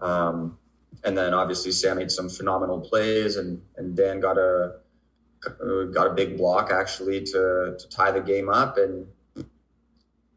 Um, 0.00 0.58
and 1.04 1.18
then 1.18 1.34
obviously 1.34 1.72
Sam 1.72 1.96
made 1.96 2.10
some 2.10 2.28
phenomenal 2.28 2.80
plays, 2.80 3.36
and 3.36 3.62
and 3.76 3.96
Dan 3.96 4.20
got 4.20 4.38
a 4.38 4.74
got 5.92 6.06
a 6.06 6.14
big 6.14 6.36
block 6.36 6.70
actually 6.70 7.22
to 7.24 7.76
to 7.78 7.88
tie 7.90 8.10
the 8.10 8.20
game 8.20 8.48
up. 8.48 8.76
And 8.78 9.06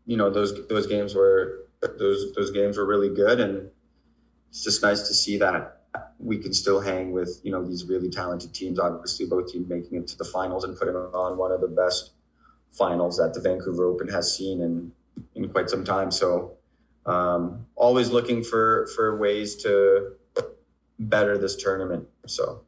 you 0.06 0.18
know 0.18 0.30
those 0.30 0.68
those 0.68 0.88
games 0.88 1.16
were 1.16 1.68
those 1.82 2.34
those 2.34 2.52
games 2.52 2.78
were 2.78 2.86
really 2.86 3.14
good. 3.14 3.40
And 3.40 3.70
it's 4.50 4.64
just 4.64 4.82
nice 4.82 5.08
to 5.08 5.14
see 5.14 5.38
that 5.38 5.82
we 6.20 6.38
can 6.38 6.54
still 6.54 6.82
hang 6.82 7.12
with 7.12 7.40
you 7.44 7.52
know 7.52 7.64
these 7.64 7.86
really 7.86 8.10
talented 8.10 8.54
teams. 8.54 8.80
Obviously 8.80 9.26
both 9.26 9.52
teams 9.52 9.70
making 9.70 9.98
it 9.98 10.08
to 10.08 10.18
the 10.18 10.26
finals 10.26 10.64
and 10.64 10.78
putting 10.78 10.96
on 10.96 11.38
one 11.38 11.52
of 11.52 11.62
the 11.62 11.68
best 11.68 12.12
finals 12.72 13.18
that 13.18 13.34
the 13.34 13.40
Vancouver 13.40 13.86
Open 13.86 14.10
has 14.10 14.36
seen 14.36 14.62
in 14.62 14.92
in 15.36 15.50
quite 15.50 15.70
some 15.70 15.84
time. 15.84 16.12
So 16.12 16.58
um, 17.06 17.68
always 17.76 18.10
looking 18.10 18.44
for 18.44 18.88
for 18.96 19.18
ways 19.18 19.56
to 19.64 20.14
better 21.00 21.38
this 21.38 21.56
tournament. 21.56 22.08
So 22.26 22.65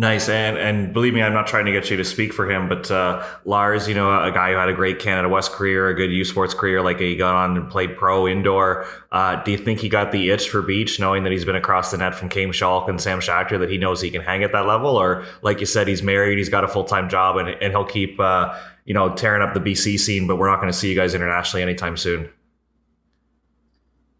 Nice, 0.00 0.28
and 0.28 0.56
and 0.56 0.92
believe 0.92 1.12
me, 1.12 1.22
I'm 1.22 1.32
not 1.32 1.48
trying 1.48 1.66
to 1.66 1.72
get 1.72 1.90
you 1.90 1.96
to 1.96 2.04
speak 2.04 2.32
for 2.32 2.48
him, 2.48 2.68
but 2.68 2.88
uh, 2.88 3.26
Lars, 3.44 3.88
you 3.88 3.94
know, 3.94 4.22
a 4.22 4.30
guy 4.30 4.52
who 4.52 4.56
had 4.56 4.68
a 4.68 4.72
great 4.72 5.00
Canada 5.00 5.28
West 5.28 5.50
career, 5.50 5.88
a 5.88 5.94
good 5.94 6.12
U 6.12 6.24
Sports 6.24 6.54
career, 6.54 6.82
like 6.82 7.00
he 7.00 7.16
got 7.16 7.34
on 7.34 7.56
and 7.56 7.68
played 7.68 7.96
pro 7.96 8.28
indoor. 8.28 8.86
Uh, 9.10 9.42
do 9.42 9.50
you 9.50 9.58
think 9.58 9.80
he 9.80 9.88
got 9.88 10.12
the 10.12 10.30
itch 10.30 10.50
for 10.50 10.62
beach, 10.62 11.00
knowing 11.00 11.24
that 11.24 11.32
he's 11.32 11.44
been 11.44 11.56
across 11.56 11.90
the 11.90 11.98
net 11.98 12.14
from 12.14 12.28
Cam 12.28 12.52
Schalk 12.52 12.88
and 12.88 13.00
Sam 13.00 13.18
Schachter, 13.18 13.58
that 13.58 13.70
he 13.70 13.76
knows 13.76 14.00
he 14.00 14.08
can 14.08 14.22
hang 14.22 14.44
at 14.44 14.52
that 14.52 14.68
level, 14.68 14.96
or 14.96 15.24
like 15.42 15.58
you 15.58 15.66
said, 15.66 15.88
he's 15.88 16.02
married, 16.02 16.38
he's 16.38 16.48
got 16.48 16.62
a 16.62 16.68
full 16.68 16.84
time 16.84 17.08
job, 17.08 17.36
and 17.36 17.48
and 17.48 17.72
he'll 17.72 17.84
keep 17.84 18.20
uh, 18.20 18.56
you 18.84 18.94
know 18.94 19.12
tearing 19.16 19.42
up 19.42 19.52
the 19.52 19.60
BC 19.60 19.98
scene, 19.98 20.28
but 20.28 20.36
we're 20.36 20.48
not 20.48 20.60
going 20.60 20.70
to 20.70 20.78
see 20.78 20.88
you 20.88 20.94
guys 20.94 21.12
internationally 21.12 21.64
anytime 21.64 21.96
soon. 21.96 22.30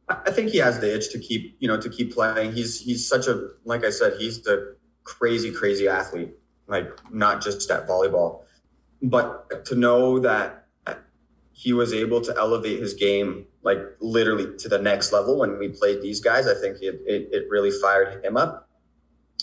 I 0.08 0.32
think 0.32 0.50
he 0.50 0.58
has 0.58 0.80
the 0.80 0.92
itch 0.92 1.10
to 1.12 1.20
keep, 1.20 1.56
you 1.60 1.68
know, 1.68 1.80
to 1.80 1.88
keep 1.88 2.14
playing. 2.14 2.54
He's 2.54 2.80
he's 2.80 3.06
such 3.06 3.28
a, 3.28 3.50
like 3.64 3.84
I 3.84 3.90
said, 3.90 4.14
he's 4.18 4.42
the 4.42 4.76
crazy, 5.08 5.50
crazy 5.50 5.88
athlete, 5.88 6.32
like 6.66 6.88
not 7.10 7.42
just 7.42 7.70
at 7.70 7.88
volleyball, 7.88 8.42
but 9.02 9.64
to 9.64 9.74
know 9.74 10.18
that 10.18 10.66
he 11.52 11.72
was 11.72 11.92
able 11.92 12.20
to 12.20 12.32
elevate 12.36 12.78
his 12.78 12.94
game 12.94 13.46
like 13.64 13.78
literally 14.00 14.56
to 14.58 14.68
the 14.68 14.78
next 14.78 15.12
level 15.12 15.38
when 15.38 15.58
we 15.58 15.68
played 15.68 16.00
these 16.02 16.20
guys. 16.20 16.46
I 16.46 16.54
think 16.54 16.76
it, 16.80 17.00
it, 17.04 17.28
it 17.32 17.44
really 17.50 17.72
fired 17.72 18.24
him 18.24 18.36
up. 18.36 18.68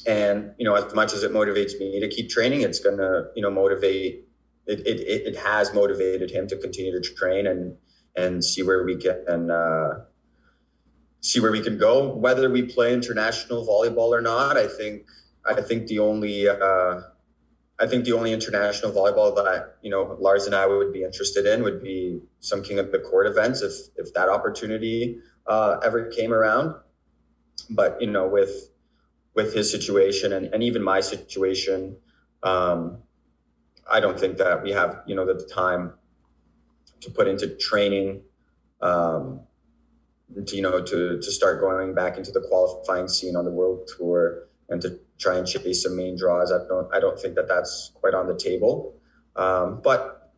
And, 0.08 0.54
you 0.58 0.66
know, 0.66 0.76
as 0.76 0.94
much 0.94 1.14
as 1.14 1.24
it 1.24 1.32
motivates 1.32 1.78
me 1.80 2.00
to 2.00 2.08
keep 2.08 2.30
training, 2.30 2.62
it's 2.62 2.80
going 2.80 2.98
to, 2.98 3.26
you 3.36 3.42
know, 3.42 3.50
motivate, 3.50 4.28
it, 4.66 4.80
it, 4.86 5.28
it 5.30 5.36
has 5.38 5.74
motivated 5.74 6.32
him 6.32 6.48
to 6.48 6.58
continue 6.58 6.94
to 7.02 7.14
train 7.16 7.48
and, 7.48 7.76
and 8.16 8.46
see 8.46 8.64
where 8.64 8.86
we 8.86 8.96
can, 8.96 9.52
uh, 9.52 10.06
see 11.22 11.40
where 11.42 11.52
we 11.52 11.62
can 11.62 11.78
go. 11.78 12.16
Whether 12.16 12.50
we 12.50 12.62
play 12.64 12.94
international 12.94 13.66
volleyball 13.68 14.10
or 14.18 14.22
not, 14.22 14.56
I 14.58 14.68
think 14.68 15.08
I 15.46 15.62
think 15.62 15.88
the 15.88 16.00
only 16.00 16.48
uh, 16.48 17.02
I 17.78 17.88
think 17.88 18.06
the 18.06 18.14
only 18.14 18.32
international 18.34 18.92
volleyball 18.92 19.36
that 19.36 19.76
you 19.82 19.92
know 19.92 20.18
Lars 20.20 20.46
and 20.46 20.56
I 20.56 20.66
would 20.66 20.94
be 20.94 21.04
interested 21.04 21.46
in 21.46 21.64
would 21.64 21.84
be 21.84 22.22
some 22.40 22.64
King 22.64 22.80
of 22.80 22.92
the 22.92 23.00
Court 23.00 23.28
events 23.28 23.62
if 23.62 23.74
if 23.98 24.14
that 24.14 24.30
opportunity 24.30 25.20
uh, 25.46 25.78
ever 25.84 26.06
came 26.06 26.34
around. 26.34 26.76
But 27.70 28.02
you 28.02 28.10
know, 28.10 28.28
with 28.28 28.70
with 29.36 29.54
his 29.54 29.70
situation 29.70 30.32
and, 30.34 30.54
and 30.54 30.64
even 30.64 30.82
my 30.82 31.02
situation, 31.02 31.98
um, 32.44 33.00
I 33.92 34.00
don't 34.00 34.20
think 34.20 34.38
that 34.38 34.64
we 34.64 34.72
have 34.72 35.02
you 35.06 35.16
know 35.16 35.26
the 35.26 35.46
time 35.54 35.94
to 37.02 37.12
put 37.12 37.28
into 37.28 37.56
training. 37.56 38.22
Um, 38.82 39.42
to, 40.48 40.56
you 40.56 40.62
know, 40.62 40.82
to 40.82 41.20
to 41.20 41.32
start 41.32 41.62
going 41.62 41.94
back 41.94 42.18
into 42.18 42.32
the 42.32 42.42
qualifying 42.42 43.08
scene 43.08 43.36
on 43.36 43.46
the 43.46 43.52
world 43.52 43.90
tour 43.96 44.48
and 44.70 44.82
to 44.82 45.00
try 45.18 45.38
and 45.38 45.48
chase 45.48 45.84
some 45.84 45.96
main 45.96 46.18
draws. 46.18 46.52
I 46.52 46.60
don't 46.68 46.94
I 46.94 47.00
don't 47.00 47.20
think 47.20 47.36
that 47.36 47.48
that's 47.48 47.92
quite 47.96 48.14
on 48.14 48.28
the 48.28 48.36
table, 48.36 48.96
um, 49.36 49.82
but 49.84 50.34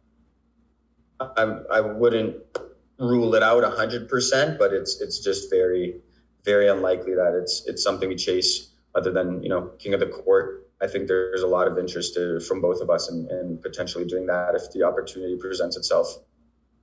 I 1.19 1.43
I 1.72 1.81
wouldn't 1.81 2.38
rule 3.00 3.36
it 3.36 3.43
out 3.43 3.63
hundred 3.75 4.10
percent. 4.10 4.60
But 4.60 4.74
it's 4.74 5.01
it's 5.01 5.19
just 5.19 5.50
very 5.50 6.01
very 6.46 6.67
unlikely 6.67 7.15
that 7.15 7.38
it's 7.41 7.63
it's 7.67 7.84
something 7.84 8.10
we 8.10 8.15
chase 8.15 8.72
other 8.96 9.12
than 9.12 9.43
you 9.43 9.50
know 9.50 9.72
king 9.79 9.93
of 9.93 10.00
the 10.00 10.07
court. 10.07 10.63
I 10.81 10.88
think 10.88 11.07
there's 11.07 11.41
a 11.41 11.48
lot 11.48 11.67
of 11.67 11.79
interest 11.79 12.13
to, 12.13 12.39
from 12.39 12.62
both 12.62 12.81
of 12.81 12.89
us 12.91 13.10
in, 13.10 13.27
in 13.31 13.57
potentially 13.63 14.05
doing 14.05 14.27
that 14.27 14.53
if 14.53 14.72
the 14.72 14.84
opportunity 14.84 15.36
presents 15.36 15.75
itself. 15.75 16.19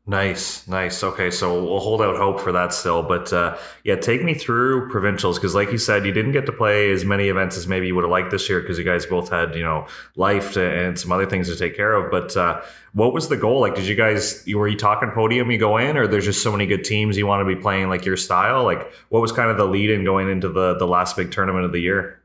Nice, 0.06 0.68
nice. 0.68 1.02
Okay, 1.02 1.30
so 1.30 1.64
we'll 1.64 1.80
hold 1.80 2.02
out 2.02 2.18
hope 2.18 2.38
for 2.38 2.52
that 2.52 2.74
still. 2.74 3.02
But 3.02 3.32
uh, 3.32 3.56
yeah, 3.84 3.96
take 3.96 4.22
me 4.22 4.34
through 4.34 4.90
provincials 4.90 5.38
because, 5.38 5.54
like 5.54 5.72
you 5.72 5.78
said, 5.78 6.04
you 6.04 6.12
didn't 6.12 6.32
get 6.32 6.44
to 6.44 6.52
play 6.52 6.90
as 6.90 7.06
many 7.06 7.28
events 7.28 7.56
as 7.56 7.66
maybe 7.66 7.86
you 7.86 7.94
would 7.94 8.04
have 8.04 8.10
liked 8.10 8.30
this 8.30 8.46
year 8.50 8.60
because 8.60 8.76
you 8.76 8.84
guys 8.84 9.06
both 9.06 9.30
had 9.30 9.54
you 9.54 9.62
know 9.62 9.86
life 10.14 10.52
to, 10.54 10.62
and 10.62 11.00
some 11.00 11.10
other 11.10 11.24
things 11.24 11.48
to 11.48 11.56
take 11.56 11.74
care 11.74 11.94
of. 11.94 12.10
But 12.10 12.36
uh, 12.36 12.60
what 12.92 13.14
was 13.14 13.30
the 13.30 13.38
goal? 13.38 13.62
Like, 13.62 13.76
did 13.76 13.86
you 13.86 13.94
guys 13.94 14.44
were 14.54 14.68
you 14.68 14.76
talking 14.76 15.10
podium? 15.10 15.50
You 15.50 15.56
go 15.56 15.78
in, 15.78 15.96
or 15.96 16.06
there's 16.06 16.26
just 16.26 16.42
so 16.42 16.52
many 16.52 16.66
good 16.66 16.84
teams 16.84 17.16
you 17.16 17.26
want 17.26 17.40
to 17.40 17.54
be 17.54 17.58
playing 17.58 17.88
like 17.88 18.04
your 18.04 18.18
style? 18.18 18.62
Like, 18.62 18.92
what 19.08 19.20
was 19.20 19.32
kind 19.32 19.50
of 19.50 19.56
the 19.56 19.64
lead 19.64 19.88
in 19.88 20.04
going 20.04 20.28
into 20.28 20.50
the 20.50 20.74
the 20.74 20.86
last 20.86 21.16
big 21.16 21.32
tournament 21.32 21.64
of 21.64 21.72
the 21.72 21.80
year? 21.80 22.20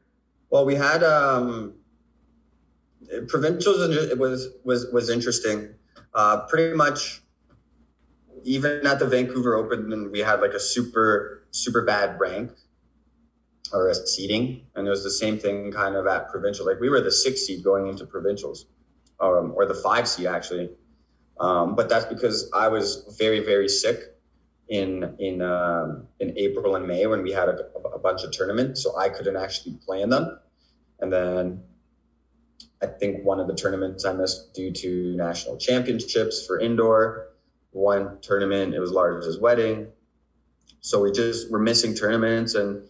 Well, 0.50 0.65
we 0.65 0.75
had 0.75 1.01
um, 1.01 1.75
provincials. 3.29 3.89
It 3.89 4.19
was 4.19 4.50
was 4.65 4.88
was 4.91 5.09
interesting. 5.09 5.75
Uh, 6.13 6.41
pretty 6.41 6.75
much 6.75 7.21
even 8.43 8.86
at 8.86 9.00
the 9.00 9.05
Vancouver 9.05 9.55
Open, 9.55 10.12
we 10.12 10.19
had 10.19 10.41
like 10.41 10.53
a 10.53 10.60
super 10.60 11.43
super 11.51 11.84
bad 11.84 12.19
rank 12.19 12.51
or 13.72 13.88
a 13.88 13.96
seeding, 13.96 14.65
and 14.75 14.88
it 14.88 14.89
was 14.89 15.03
the 15.03 15.12
same 15.12 15.38
thing 15.38 15.72
kind 15.72 15.96
of 15.96 16.08
at 16.08 16.29
provincial. 16.29 16.65
Like 16.65 16.79
we 16.79 16.89
were 16.89 17.01
the 17.01 17.12
six 17.12 17.46
seed 17.46 17.63
going 17.63 17.88
into 17.88 18.05
provincials, 18.05 18.65
um, 19.19 19.53
or 19.55 19.65
the 19.65 19.74
five 19.74 20.08
seed 20.08 20.27
actually. 20.27 20.72
Um, 21.39 21.75
but 21.75 21.88
that's 21.88 22.05
because 22.05 22.51
I 22.53 22.67
was 22.67 23.15
very 23.17 23.39
very 23.39 23.69
sick 23.69 24.00
in 24.67 25.15
in 25.19 25.41
um, 25.41 26.08
in 26.19 26.38
April 26.38 26.75
and 26.75 26.88
May 26.88 27.05
when 27.08 27.24
we 27.24 27.31
had 27.31 27.50
a, 27.50 27.58
a 27.93 28.00
bunch 28.00 28.24
of 28.24 28.31
tournaments, 28.31 28.84
so 28.84 28.98
I 28.98 29.10
couldn't 29.10 29.38
actually 29.38 29.77
play 29.86 30.01
in 30.01 30.10
them. 30.10 30.39
And 31.00 31.13
then 31.13 31.63
I 32.81 32.88
think 32.88 33.25
one 33.25 33.39
of 33.39 33.48
the 33.48 33.55
tournaments 33.55 34.05
I 34.05 34.13
missed 34.13 34.53
due 34.53 34.72
to 34.72 35.15
national 35.15 35.58
championships 35.58 36.46
for 36.46 36.60
indoor 36.60 37.28
one 37.71 38.19
tournament. 38.21 38.73
It 38.73 38.79
was 38.79 38.91
Lars's 38.91 39.39
wedding. 39.39 39.88
So 40.81 41.01
we 41.01 41.11
just 41.11 41.51
we're 41.51 41.59
missing 41.59 41.93
tournaments 41.93 42.55
and 42.55 42.88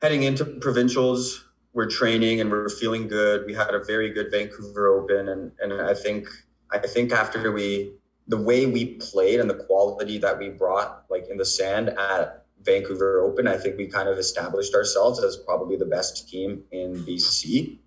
heading 0.00 0.22
into 0.22 0.44
provincials. 0.44 1.44
We're 1.72 1.90
training 1.90 2.40
and 2.40 2.50
we're 2.50 2.68
feeling 2.68 3.06
good. 3.08 3.44
We 3.46 3.54
had 3.54 3.74
a 3.74 3.84
very 3.84 4.10
good 4.10 4.30
Vancouver 4.30 4.88
Open, 4.88 5.28
and 5.28 5.52
and 5.60 5.72
I 5.74 5.94
think 5.94 6.28
I 6.70 6.78
think 6.78 7.12
after 7.12 7.52
we 7.52 7.92
the 8.28 8.36
way 8.36 8.66
we 8.66 8.94
played 8.94 9.40
and 9.40 9.48
the 9.48 9.54
quality 9.54 10.18
that 10.18 10.38
we 10.38 10.48
brought 10.48 11.04
like 11.08 11.28
in 11.28 11.36
the 11.36 11.44
sand 11.44 11.90
at 11.90 12.44
Vancouver 12.62 13.20
Open, 13.20 13.46
I 13.46 13.56
think 13.56 13.76
we 13.76 13.86
kind 13.86 14.08
of 14.08 14.18
established 14.18 14.74
ourselves 14.74 15.22
as 15.22 15.36
probably 15.36 15.76
the 15.76 15.84
best 15.84 16.28
team 16.28 16.64
in 16.72 16.94
BC. 16.94 17.78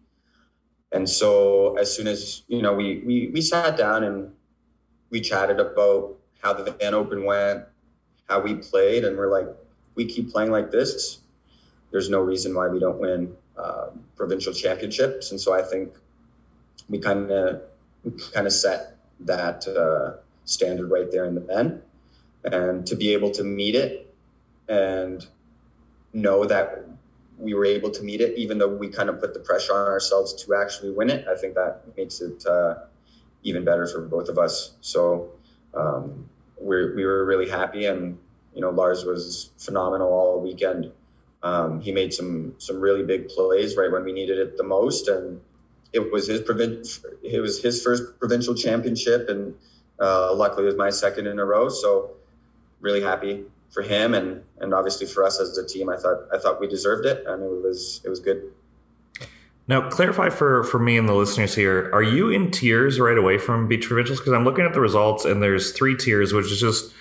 And 0.91 1.09
so 1.09 1.77
as 1.77 1.93
soon 1.93 2.07
as, 2.07 2.43
you 2.47 2.61
know, 2.61 2.73
we 2.73 3.03
we 3.05 3.29
we 3.33 3.41
sat 3.41 3.77
down 3.77 4.03
and 4.03 4.31
we 5.09 5.21
chatted 5.21 5.59
about 5.59 6.15
how 6.41 6.53
the 6.53 6.71
Van 6.71 6.93
Open 6.93 7.25
went, 7.25 7.65
how 8.27 8.39
we 8.39 8.55
played, 8.55 9.03
and 9.03 9.17
we're 9.17 9.31
like, 9.31 9.47
we 9.95 10.05
keep 10.05 10.31
playing 10.31 10.51
like 10.51 10.71
this, 10.71 11.19
there's 11.91 12.09
no 12.09 12.21
reason 12.21 12.53
why 12.53 12.67
we 12.67 12.79
don't 12.79 12.99
win 12.99 13.35
uh, 13.57 13.87
provincial 14.15 14.53
championships. 14.53 15.31
And 15.31 15.41
so 15.41 15.53
I 15.53 15.61
think 15.61 15.93
we 16.87 16.99
kind 16.99 17.29
of 17.31 17.61
kind 18.33 18.47
of 18.47 18.53
set 18.53 18.97
that 19.19 19.67
uh, 19.67 20.21
standard 20.45 20.89
right 20.89 21.11
there 21.11 21.25
in 21.25 21.35
the 21.35 21.41
men, 21.41 21.81
and 22.45 22.85
to 22.87 22.95
be 22.95 23.13
able 23.13 23.31
to 23.31 23.43
meet 23.43 23.75
it 23.75 24.13
and 24.67 25.27
know 26.13 26.45
that 26.45 26.85
we 27.37 27.53
were 27.53 27.65
able 27.65 27.89
to 27.91 28.03
meet 28.03 28.21
it, 28.21 28.37
even 28.37 28.57
though 28.57 28.67
we 28.67 28.87
kind 28.87 29.09
of 29.09 29.19
put 29.19 29.33
the 29.33 29.39
pressure 29.39 29.73
on 29.73 29.87
ourselves 29.87 30.33
to 30.43 30.55
actually 30.55 30.91
win 30.91 31.09
it. 31.09 31.25
I 31.27 31.35
think 31.35 31.55
that 31.55 31.83
makes 31.97 32.21
it 32.21 32.45
uh, 32.45 32.75
even 33.43 33.63
better 33.63 33.87
for 33.87 34.01
both 34.01 34.29
of 34.29 34.37
us. 34.37 34.73
So 34.81 35.31
um, 35.73 36.29
we 36.59 36.93
we 36.93 37.05
were 37.05 37.25
really 37.25 37.49
happy, 37.49 37.85
and 37.85 38.17
you 38.53 38.61
know 38.61 38.69
Lars 38.69 39.05
was 39.05 39.51
phenomenal 39.57 40.09
all 40.11 40.41
weekend. 40.41 40.91
Um, 41.41 41.81
he 41.81 41.91
made 41.91 42.13
some 42.13 42.55
some 42.57 42.79
really 42.81 43.03
big 43.03 43.29
plays 43.29 43.77
right 43.77 43.91
when 43.91 44.03
we 44.03 44.11
needed 44.11 44.37
it 44.37 44.57
the 44.57 44.63
most, 44.63 45.07
and 45.07 45.41
it 45.93 46.11
was 46.11 46.27
his 46.27 46.41
provin- 46.41 46.83
it 47.23 47.39
was 47.39 47.61
his 47.63 47.81
first 47.83 48.19
provincial 48.19 48.53
championship, 48.55 49.29
and 49.29 49.55
uh, 49.99 50.33
luckily 50.33 50.63
it 50.63 50.67
was 50.67 50.75
my 50.75 50.89
second 50.89 51.27
in 51.27 51.39
a 51.39 51.45
row. 51.45 51.69
So 51.69 52.11
really 52.81 53.01
happy 53.01 53.45
for 53.69 53.83
him 53.83 54.13
and 54.13 54.43
and 54.59 54.73
obviously 54.73 55.07
for 55.07 55.23
us 55.23 55.39
as 55.39 55.57
a 55.57 55.65
team. 55.65 55.89
I 55.89 55.97
thought 55.97 56.27
I 56.33 56.37
thought 56.37 56.59
we 56.59 56.67
deserved 56.67 57.05
it, 57.05 57.23
and 57.25 57.43
it 57.43 57.63
was 57.63 58.01
it 58.03 58.09
was 58.09 58.19
good. 58.19 58.51
Now, 59.69 59.87
clarify 59.87 60.29
for 60.29 60.63
for 60.63 60.79
me 60.79 60.97
and 60.97 61.07
the 61.07 61.13
listeners 61.13 61.53
here: 61.53 61.91
Are 61.93 62.01
you 62.01 62.31
in 62.31 62.49
tiers 62.49 62.99
right 62.99 63.17
away 63.17 63.37
from 63.37 63.67
Beach 63.67 63.85
Provincials? 63.85 64.19
Because 64.19 64.33
I'm 64.33 64.43
looking 64.43 64.65
at 64.65 64.73
the 64.73 64.81
results, 64.81 65.25
and 65.25 65.43
there's 65.43 65.73
three 65.73 65.95
tiers, 65.95 66.33
which 66.33 66.51
is 66.51 66.59
just 66.59 66.91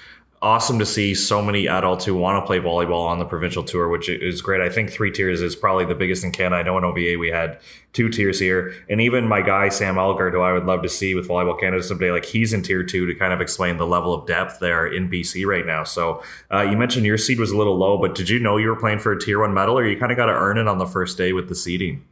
awesome 0.43 0.79
to 0.79 0.85
see 0.85 1.15
so 1.15 1.41
many 1.41 1.67
adults 1.67 2.05
who 2.05 2.15
want 2.15 2.41
to 2.41 2.47
play 2.47 2.61
volleyball 2.61 3.09
on 3.09 3.19
the 3.19 3.25
provincial 3.25 3.65
tour, 3.65 3.89
which 3.89 4.11
is 4.11 4.43
great. 4.43 4.61
I 4.61 4.69
think 4.69 4.91
three 4.91 5.11
tiers 5.11 5.41
is 5.41 5.57
probably 5.57 5.87
the 5.87 5.95
biggest 5.95 6.23
in 6.25 6.31
Canada. 6.31 6.57
I 6.57 6.63
know 6.63 6.77
in 6.77 6.85
OVA 6.85 7.19
we 7.19 7.31
had 7.31 7.59
two 7.95 8.11
tiers 8.11 8.39
here, 8.39 8.75
and 8.91 9.01
even 9.01 9.27
my 9.27 9.41
guy 9.41 9.71
Sam 9.71 9.95
Elgard, 9.95 10.33
who 10.33 10.43
I 10.43 10.53
would 10.53 10.67
love 10.67 10.83
to 10.83 10.91
see 10.91 11.15
with 11.15 11.27
Volleyball 11.27 11.59
Canada 11.59 11.83
someday, 11.83 12.11
like 12.11 12.27
he's 12.27 12.53
in 12.53 12.61
tier 12.61 12.85
two 12.85 13.07
to 13.07 13.15
kind 13.15 13.33
of 13.33 13.41
explain 13.41 13.79
the 13.79 13.87
level 13.87 14.13
of 14.13 14.27
depth 14.27 14.59
there 14.59 14.87
in 14.87 15.09
BC 15.09 15.47
right 15.47 15.65
now. 15.65 15.85
So 15.85 16.23
uh, 16.53 16.61
you 16.71 16.77
mentioned 16.77 17.07
your 17.07 17.17
seed 17.17 17.41
was 17.41 17.51
a 17.51 17.57
little 17.57 17.79
low, 17.79 17.97
but 17.97 18.15
did 18.15 18.29
you 18.29 18.39
know 18.39 18.59
you 18.59 18.69
were 18.69 18.77
playing 18.77 18.99
for 18.99 19.13
a 19.13 19.19
tier 19.19 19.41
one 19.41 19.55
medal, 19.55 19.79
or 19.79 19.89
you 19.89 19.99
kind 19.99 20.13
of 20.13 20.19
got 20.19 20.27
to 20.27 20.35
earn 20.35 20.59
it 20.59 20.69
on 20.69 20.77
the 20.77 20.87
first 20.87 21.17
day 21.17 21.33
with 21.33 21.49
the 21.49 21.55
seeding? 21.55 22.05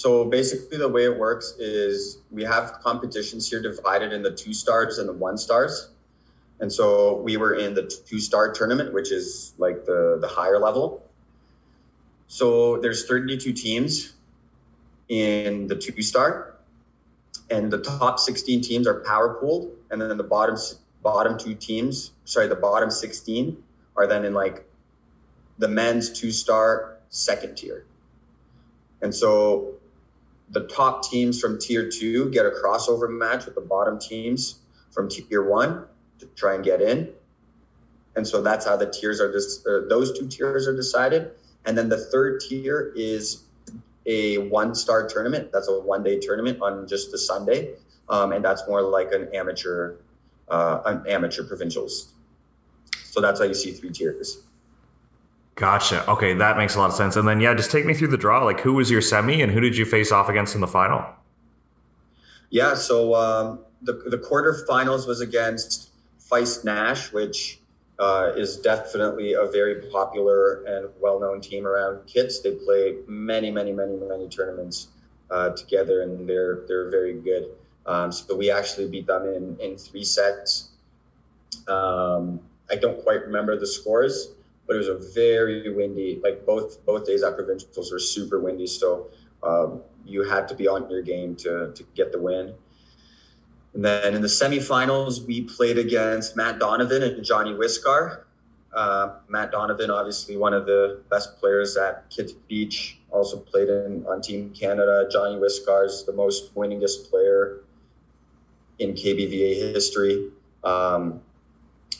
So 0.00 0.24
basically, 0.24 0.78
the 0.78 0.88
way 0.88 1.04
it 1.04 1.18
works 1.18 1.52
is 1.58 2.20
we 2.30 2.42
have 2.44 2.80
competitions 2.82 3.50
here 3.50 3.60
divided 3.60 4.14
in 4.14 4.22
the 4.22 4.30
two 4.30 4.54
stars 4.54 4.96
and 4.96 5.06
the 5.06 5.12
one 5.12 5.36
stars. 5.36 5.90
And 6.58 6.72
so 6.72 7.20
we 7.20 7.36
were 7.36 7.54
in 7.54 7.74
the 7.74 7.82
two 7.82 8.18
star 8.18 8.50
tournament, 8.50 8.94
which 8.94 9.12
is 9.12 9.52
like 9.58 9.84
the, 9.84 10.16
the 10.18 10.28
higher 10.28 10.58
level. 10.58 11.04
So 12.28 12.78
there's 12.78 13.06
32 13.06 13.52
teams 13.52 14.14
in 15.10 15.66
the 15.66 15.76
two 15.76 16.00
star, 16.00 16.54
and 17.50 17.70
the 17.70 17.82
top 17.82 18.18
16 18.18 18.62
teams 18.62 18.86
are 18.86 19.00
power 19.00 19.34
pooled, 19.34 19.70
and 19.90 20.00
then 20.00 20.16
the 20.16 20.24
bottom 20.24 20.56
bottom 21.02 21.36
two 21.36 21.54
teams, 21.54 22.12
sorry, 22.24 22.46
the 22.46 22.56
bottom 22.56 22.90
16 22.90 23.62
are 23.98 24.06
then 24.06 24.24
in 24.24 24.32
like 24.32 24.64
the 25.58 25.68
men's 25.68 26.10
two 26.10 26.32
star 26.32 26.96
second 27.10 27.56
tier. 27.56 27.84
And 29.02 29.14
so 29.14 29.74
the 30.50 30.66
top 30.66 31.08
teams 31.08 31.40
from 31.40 31.58
tier 31.58 31.88
two 31.88 32.30
get 32.30 32.44
a 32.44 32.50
crossover 32.50 33.08
match 33.08 33.46
with 33.46 33.54
the 33.54 33.60
bottom 33.60 33.98
teams 33.98 34.60
from 34.90 35.08
tier 35.08 35.42
one 35.42 35.84
to 36.18 36.26
try 36.34 36.54
and 36.54 36.64
get 36.64 36.82
in. 36.82 37.10
And 38.16 38.26
so 38.26 38.42
that's 38.42 38.66
how 38.66 38.76
the 38.76 38.90
tiers 38.90 39.20
are 39.20 39.32
just, 39.32 39.64
those 39.64 40.18
two 40.18 40.26
tiers 40.26 40.66
are 40.66 40.74
decided. 40.74 41.30
And 41.64 41.78
then 41.78 41.88
the 41.88 41.96
third 41.96 42.40
tier 42.40 42.92
is 42.96 43.44
a 44.06 44.38
one 44.38 44.74
star 44.74 45.06
tournament. 45.06 45.52
That's 45.52 45.68
a 45.68 45.78
one 45.78 46.02
day 46.02 46.18
tournament 46.18 46.60
on 46.60 46.88
just 46.88 47.12
the 47.12 47.18
Sunday. 47.18 47.74
Um, 48.08 48.32
and 48.32 48.44
that's 48.44 48.66
more 48.66 48.82
like 48.82 49.12
an 49.12 49.28
amateur, 49.32 49.96
uh, 50.48 50.80
an 50.84 51.04
amateur 51.06 51.44
provincials. 51.44 52.12
So 53.04 53.20
that's 53.20 53.38
how 53.38 53.46
you 53.46 53.54
see 53.54 53.70
three 53.70 53.90
tiers. 53.90 54.42
Gotcha. 55.54 56.08
Okay, 56.10 56.32
that 56.34 56.56
makes 56.56 56.74
a 56.74 56.78
lot 56.78 56.90
of 56.90 56.96
sense. 56.96 57.16
And 57.16 57.28
then, 57.28 57.40
yeah, 57.40 57.52
just 57.54 57.70
take 57.70 57.84
me 57.84 57.92
through 57.92 58.08
the 58.08 58.16
draw. 58.16 58.44
Like, 58.44 58.60
who 58.60 58.74
was 58.74 58.90
your 58.90 59.02
semi, 59.02 59.42
and 59.42 59.52
who 59.52 59.60
did 59.60 59.76
you 59.76 59.84
face 59.84 60.10
off 60.10 60.28
against 60.28 60.54
in 60.54 60.60
the 60.60 60.66
final? 60.66 61.04
Yeah, 62.50 62.74
so 62.74 63.14
um, 63.14 63.60
the 63.82 63.92
the 63.92 64.18
quarterfinals 64.18 65.06
was 65.06 65.20
against 65.20 65.90
Feist 66.18 66.64
Nash, 66.64 67.12
which 67.12 67.60
uh, 67.98 68.32
is 68.34 68.56
definitely 68.56 69.34
a 69.34 69.46
very 69.46 69.82
popular 69.90 70.64
and 70.64 70.88
well-known 71.00 71.40
team 71.40 71.66
around 71.66 72.06
Kits. 72.06 72.40
They 72.40 72.52
play 72.52 72.96
many, 73.06 73.50
many, 73.50 73.72
many, 73.72 73.96
many 73.96 74.28
tournaments 74.28 74.88
uh, 75.30 75.50
together, 75.50 76.02
and 76.02 76.28
they're 76.28 76.62
they're 76.66 76.90
very 76.90 77.14
good. 77.20 77.50
Um, 77.86 78.10
so 78.12 78.34
we 78.34 78.50
actually 78.50 78.88
beat 78.88 79.06
them 79.06 79.26
in 79.28 79.58
in 79.60 79.76
three 79.76 80.04
sets. 80.04 80.70
Um, 81.68 82.40
I 82.70 82.76
don't 82.76 83.02
quite 83.02 83.22
remember 83.26 83.58
the 83.58 83.66
scores, 83.66 84.32
but 84.70 84.76
it 84.76 84.86
was 84.86 84.88
a 84.88 85.12
very 85.12 85.68
windy. 85.74 86.20
Like 86.22 86.46
both 86.46 86.86
both 86.86 87.04
days 87.04 87.24
at 87.24 87.34
provincials 87.34 87.90
were 87.90 87.98
super 87.98 88.38
windy, 88.38 88.68
so 88.68 89.08
um, 89.42 89.82
you 90.06 90.22
had 90.22 90.46
to 90.46 90.54
be 90.54 90.68
on 90.68 90.88
your 90.88 91.02
game 91.02 91.34
to 91.42 91.72
to 91.74 91.82
get 91.96 92.12
the 92.12 92.20
win. 92.20 92.54
And 93.74 93.84
then 93.84 94.14
in 94.14 94.22
the 94.22 94.28
semifinals, 94.28 95.26
we 95.26 95.40
played 95.40 95.76
against 95.76 96.36
Matt 96.36 96.60
Donovan 96.60 97.02
and 97.02 97.24
Johnny 97.24 97.50
Wiscar. 97.50 98.22
Uh, 98.72 99.14
Matt 99.28 99.50
Donovan, 99.50 99.90
obviously 99.90 100.36
one 100.36 100.54
of 100.54 100.66
the 100.66 101.00
best 101.10 101.40
players 101.40 101.76
at 101.76 102.08
Kits 102.08 102.32
Beach, 102.32 103.00
also 103.10 103.38
played 103.38 103.68
in 103.68 104.06
on 104.06 104.22
Team 104.22 104.50
Canada. 104.50 105.08
Johnny 105.10 105.34
Wiscar 105.34 105.84
is 105.84 106.04
the 106.04 106.12
most 106.12 106.54
winningest 106.54 107.10
player 107.10 107.62
in 108.78 108.92
KBVA 108.92 109.74
history. 109.74 110.30
Um, 110.62 111.22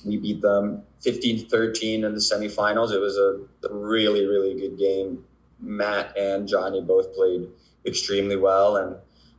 we 0.05 0.17
beat 0.17 0.41
them 0.41 0.83
15-13 1.03 2.05
in 2.05 2.15
the 2.15 2.21
semifinals. 2.21 2.93
It 2.93 3.01
was 3.01 3.17
a, 3.17 3.41
really, 3.71 4.27
really 4.27 4.55
good 4.55 4.79
game. 4.79 5.25
Matt 5.61 6.17
and 6.17 6.49
Johnny 6.49 6.81
both 6.81 7.15
played 7.15 7.49
extremely 7.87 8.37
well, 8.37 8.77
and 8.77 8.97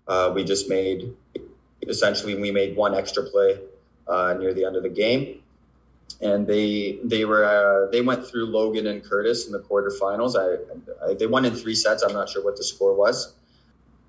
uh, 0.07 0.31
we 0.33 0.43
just 0.43 0.69
made 0.69 1.13
essentially 1.87 2.35
we 2.35 2.51
made 2.51 2.75
one 2.75 2.93
extra 2.93 3.23
play 3.23 3.59
uh, 4.07 4.35
near 4.39 4.53
the 4.53 4.65
end 4.65 4.75
of 4.75 4.83
the 4.83 4.89
game, 4.89 5.41
and 6.21 6.45
they 6.47 6.99
they 7.03 7.25
were 7.25 7.43
uh, 7.43 7.89
they 7.91 8.01
went 8.01 8.25
through 8.25 8.45
Logan 8.45 8.85
and 8.87 9.03
Curtis 9.03 9.45
in 9.47 9.51
the 9.51 9.59
quarterfinals. 9.59 10.35
I, 10.37 11.09
I, 11.09 11.13
they 11.15 11.27
won 11.27 11.45
in 11.45 11.55
three 11.55 11.75
sets. 11.75 12.03
I'm 12.03 12.13
not 12.13 12.29
sure 12.29 12.43
what 12.43 12.57
the 12.57 12.63
score 12.63 12.93
was, 12.93 13.33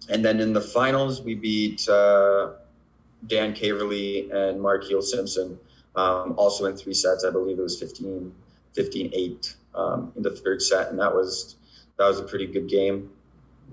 and 0.08 0.24
then 0.24 0.40
in 0.40 0.52
the 0.52 0.60
finals 0.60 1.22
we 1.22 1.34
beat 1.34 1.88
uh, 1.88 2.50
Dan 3.26 3.54
Caverly 3.54 4.30
and 4.30 4.60
Markeel 4.60 5.02
Simpson 5.02 5.58
um, 5.96 6.34
also 6.36 6.66
in 6.66 6.76
three 6.76 6.94
sets. 6.94 7.24
I 7.24 7.30
believe 7.30 7.58
it 7.58 7.62
was 7.62 7.78
15, 7.78 8.34
15 8.74 9.10
8 9.12 9.56
um, 9.74 10.12
in 10.16 10.22
the 10.22 10.30
third 10.30 10.62
set, 10.62 10.88
and 10.88 10.98
that 10.98 11.14
was 11.14 11.56
that 11.98 12.06
was 12.06 12.18
a 12.18 12.24
pretty 12.24 12.46
good 12.46 12.68
game 12.68 13.10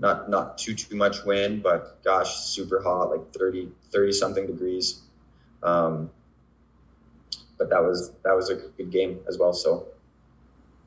not 0.00 0.30
not 0.30 0.58
too 0.58 0.74
too 0.74 0.96
much 0.96 1.24
wind, 1.24 1.62
but 1.62 2.02
gosh, 2.02 2.34
super 2.36 2.82
hot, 2.82 3.10
like 3.10 3.32
30 3.32 3.70
30 3.92 4.12
something 4.12 4.46
degrees. 4.46 5.02
Um, 5.62 6.10
but 7.58 7.68
that 7.68 7.82
was 7.82 8.12
that 8.24 8.34
was 8.34 8.48
a 8.48 8.56
good 8.56 8.90
game 8.90 9.20
as 9.28 9.38
well. 9.38 9.52
So 9.52 9.88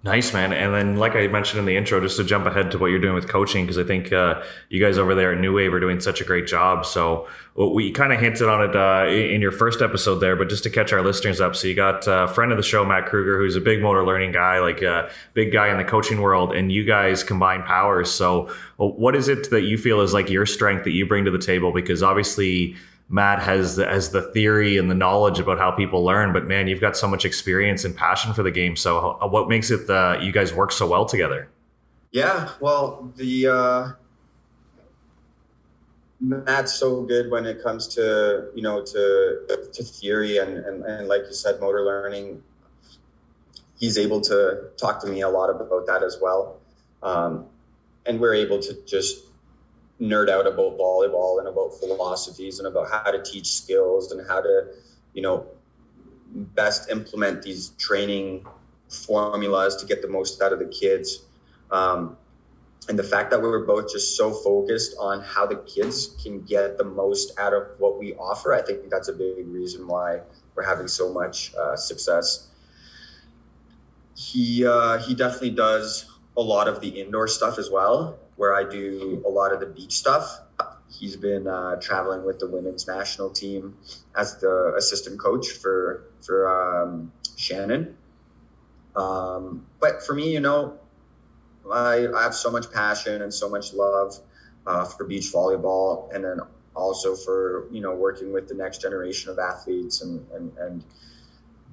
Nice, 0.06 0.34
man. 0.34 0.52
And 0.52 0.74
then, 0.74 0.98
like 0.98 1.16
I 1.16 1.28
mentioned 1.28 1.60
in 1.60 1.66
the 1.66 1.78
intro, 1.78 2.02
just 2.02 2.18
to 2.18 2.26
jump 2.26 2.46
ahead 2.46 2.72
to 2.72 2.78
what 2.78 2.88
you're 2.88 3.00
doing 3.00 3.14
with 3.16 3.30
coaching, 3.30 3.64
because 3.64 3.78
I 3.78 3.86
think 3.86 4.12
uh, 4.12 4.44
you 4.68 4.84
guys 4.84 4.98
over 4.98 5.16
there 5.16 5.32
at 5.32 5.40
New 5.40 5.56
Wave 5.56 5.74
are 5.74 5.80
doing 5.80 6.02
such 6.02 6.20
a 6.20 6.26
great 6.26 6.46
job. 6.46 6.86
So 6.86 7.26
we 7.56 7.90
kind 7.94 8.12
of 8.12 8.20
hinted 8.20 8.50
on 8.50 8.70
it 8.70 8.76
uh, 8.76 9.10
in 9.10 9.40
your 9.40 9.54
first 9.54 9.82
episode 9.82 10.16
there, 10.16 10.36
but 10.36 10.50
just 10.50 10.64
to 10.64 10.70
catch 10.70 10.92
our 10.92 11.02
listeners 11.02 11.40
up. 11.40 11.56
So 11.56 11.70
you 11.70 11.74
got 11.74 12.06
a 12.06 12.28
friend 12.28 12.52
of 12.52 12.58
the 12.58 12.64
show, 12.64 12.84
Matt 12.84 13.06
Kruger, 13.06 13.38
who's 13.38 13.56
a 13.56 13.62
big 13.62 13.82
motor 13.82 14.06
learning 14.06 14.34
guy, 14.34 14.60
like 14.60 14.82
a 14.82 15.10
big 15.34 15.54
guy 15.54 15.70
in 15.70 15.78
the 15.78 15.86
coaching 15.86 16.20
world, 16.20 16.54
and 16.54 16.70
you 16.70 16.84
guys 16.84 17.24
combine 17.24 17.64
powers. 17.64 18.12
So 18.12 18.54
what 18.76 19.16
is 19.16 19.30
it 19.30 19.52
that 19.52 19.62
you 19.62 19.78
feel 19.78 20.02
is 20.02 20.14
like 20.14 20.30
your 20.30 20.46
strength 20.46 20.84
that 20.84 20.92
you 20.92 21.06
bring 21.06 21.24
to 21.24 21.32
the 21.32 21.40
table? 21.40 21.72
Because 21.72 22.04
obviously– 22.04 22.76
Matt 23.14 23.44
has 23.44 23.76
the, 23.76 23.86
has 23.86 24.10
the 24.10 24.24
theory 24.24 24.76
and 24.76 24.90
the 24.90 24.96
knowledge 24.96 25.38
about 25.38 25.60
how 25.60 25.70
people 25.70 26.04
learn, 26.04 26.34
but 26.34 26.48
man, 26.48 26.68
you've 26.68 26.82
got 26.82 26.98
so 26.98 27.08
much 27.08 27.26
experience 27.26 27.86
and 27.86 27.96
passion 27.96 28.34
for 28.34 28.42
the 28.42 28.50
game. 28.50 28.76
So, 28.76 29.20
what 29.30 29.48
makes 29.48 29.70
it 29.70 29.86
that 29.86 30.24
you 30.24 30.32
guys 30.32 30.52
work 30.52 30.72
so 30.72 30.88
well 30.88 31.06
together? 31.06 31.48
Yeah, 32.10 32.50
well, 32.60 33.14
the 33.16 33.48
uh, 33.48 33.92
Matt's 36.20 36.74
so 36.74 37.04
good 37.04 37.30
when 37.30 37.46
it 37.46 37.62
comes 37.62 37.88
to 37.90 38.50
you 38.56 38.64
know 38.64 38.84
to 38.84 39.70
to 39.72 39.84
theory 39.84 40.38
and 40.38 40.58
and, 40.66 40.84
and 40.84 41.08
like 41.08 41.22
you 41.28 41.34
said, 41.34 41.62
motor 41.62 41.86
learning. 41.86 42.42
he's 43.80 43.96
able 43.96 44.22
to 44.22 44.70
talk 44.76 45.00
to 45.02 45.08
me 45.08 45.22
a 45.22 45.30
lot 45.30 45.52
about 45.52 45.86
that 45.86 46.02
as 46.02 46.18
well. 46.20 46.60
Um, 47.04 47.46
and 48.08 48.20
we're 48.20 48.34
able 48.34 48.60
to 48.60 48.74
just 48.88 49.26
nerd 50.04 50.30
out 50.30 50.46
about 50.46 50.78
volleyball 50.78 51.40
and 51.40 51.48
about 51.48 51.74
philosophies 51.80 52.60
and 52.60 52.68
about 52.68 52.92
how 52.92 53.10
to 53.10 53.24
teach 53.24 53.48
skills 53.48 54.12
and 54.12 54.28
how 54.28 54.42
to, 54.42 54.66
you 55.14 55.22
know, 55.22 55.46
best 56.34 56.90
implement 56.90 57.44
these 57.44 57.70
training 57.78 58.46
formulas 58.90 59.78
to 59.78 59.86
get 59.86 60.02
the 60.02 60.08
most 60.08 60.42
out 60.42 60.52
of 60.52 60.60
the 60.60 60.68
kids. 60.68 61.24
Um, 61.72 62.18
and 62.90 63.00
the 63.00 63.04
fact 63.04 63.32
that 63.32 63.42
we 63.42 63.48
were 63.48 63.66
both 63.66 63.92
just 63.92 64.18
so 64.18 64.34
focused 64.34 64.94
on 65.00 65.22
how 65.22 65.46
the 65.46 65.56
kids 65.56 66.16
can 66.22 66.42
get 66.42 66.78
the 66.78 66.84
most 66.84 67.32
out 67.40 67.54
of 67.54 67.68
what 67.80 67.98
we 67.98 68.14
offer, 68.16 68.54
I 68.54 68.62
think 68.62 68.90
that's 68.90 69.08
a 69.08 69.14
big 69.14 69.48
reason 69.48 69.88
why 69.88 70.20
we're 70.54 70.68
having 70.68 70.90
so 70.90 71.12
much 71.12 71.54
uh, 71.56 71.78
success. 71.78 72.50
He 74.16 74.66
uh, 74.66 74.98
he 75.00 75.16
definitely 75.16 75.52
does 75.52 76.06
a 76.36 76.42
lot 76.42 76.68
of 76.68 76.82
the 76.82 76.90
indoor 76.90 77.28
stuff 77.28 77.58
as 77.58 77.70
well, 77.72 78.20
where 78.44 78.54
I 78.54 78.70
do 78.70 79.24
a 79.26 79.30
lot 79.30 79.54
of 79.54 79.62
the 79.62 79.66
beach 79.66 79.94
stuff. 79.94 80.42
He's 80.90 81.16
been 81.16 81.48
uh, 81.48 81.78
traveling 81.78 82.26
with 82.26 82.40
the 82.40 82.48
women's 82.50 82.86
national 82.86 83.30
team 83.30 83.78
as 84.18 84.38
the 84.42 84.74
assistant 84.78 85.18
coach 85.18 85.48
for 85.50 86.04
for 86.20 86.38
um, 86.52 87.14
Shannon. 87.38 87.96
Um, 88.98 89.66
but 89.80 90.04
for 90.06 90.14
me, 90.14 90.34
you 90.34 90.42
know, 90.42 90.78
I, 91.72 92.06
I 92.14 92.24
have 92.24 92.36
so 92.36 92.52
much 92.52 92.70
passion 92.70 93.22
and 93.22 93.34
so 93.34 93.50
much 93.50 93.74
love 93.74 94.20
uh, 94.68 94.84
for 94.84 95.06
beach 95.06 95.32
volleyball, 95.34 96.14
and 96.14 96.26
then 96.26 96.42
also 96.76 97.16
for 97.16 97.70
you 97.72 97.80
know 97.80 97.96
working 97.96 98.34
with 98.34 98.50
the 98.50 98.56
next 98.56 98.82
generation 98.82 99.32
of 99.32 99.40
athletes 99.40 100.02
and, 100.02 100.28
and 100.34 100.52
and 100.58 100.84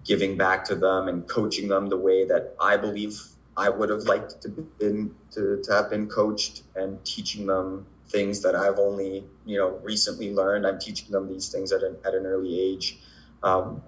giving 0.04 0.36
back 0.36 0.64
to 0.66 0.76
them 0.76 1.08
and 1.08 1.28
coaching 1.28 1.66
them 1.66 1.88
the 1.88 1.96
way 1.96 2.24
that 2.24 2.54
I 2.60 2.76
believe 2.76 3.20
I 3.60 3.68
would 3.68 3.90
have 3.90 4.04
liked 4.04 4.40
to 4.40 4.48
been 4.48 5.14
to, 5.32 5.60
to 5.62 5.72
have 5.72 5.90
been 5.90 6.08
coached 6.08 6.62
and 6.74 7.04
teaching 7.04 7.46
them 7.46 7.84
things 8.08 8.40
that 8.40 8.54
I've 8.54 8.78
only 8.78 9.24
you 9.44 9.58
know 9.58 9.78
recently 9.82 10.32
learned. 10.32 10.66
I'm 10.66 10.80
teaching 10.80 11.12
them 11.12 11.28
these 11.28 11.50
things 11.50 11.70
at 11.70 11.82
an 11.82 11.96
at 12.02 12.14
an 12.14 12.24
early 12.24 12.58
age, 12.58 12.98
um, 13.42 13.82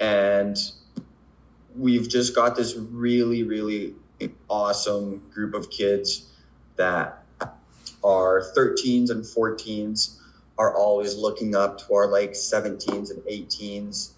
and 0.00 0.56
we've 1.76 2.08
just 2.08 2.34
got 2.34 2.56
this 2.56 2.74
really 2.76 3.44
really 3.44 3.94
awesome 4.50 5.22
group 5.32 5.54
of 5.54 5.70
kids 5.70 6.32
that 6.74 7.24
are 8.02 8.42
13s 8.56 9.10
and 9.10 9.22
14s 9.22 10.18
are 10.58 10.74
always 10.74 11.16
looking 11.16 11.54
up 11.54 11.78
to 11.78 11.94
our 11.94 12.08
like 12.08 12.32
17s 12.32 13.10
and 13.10 13.22
18s 13.30 14.10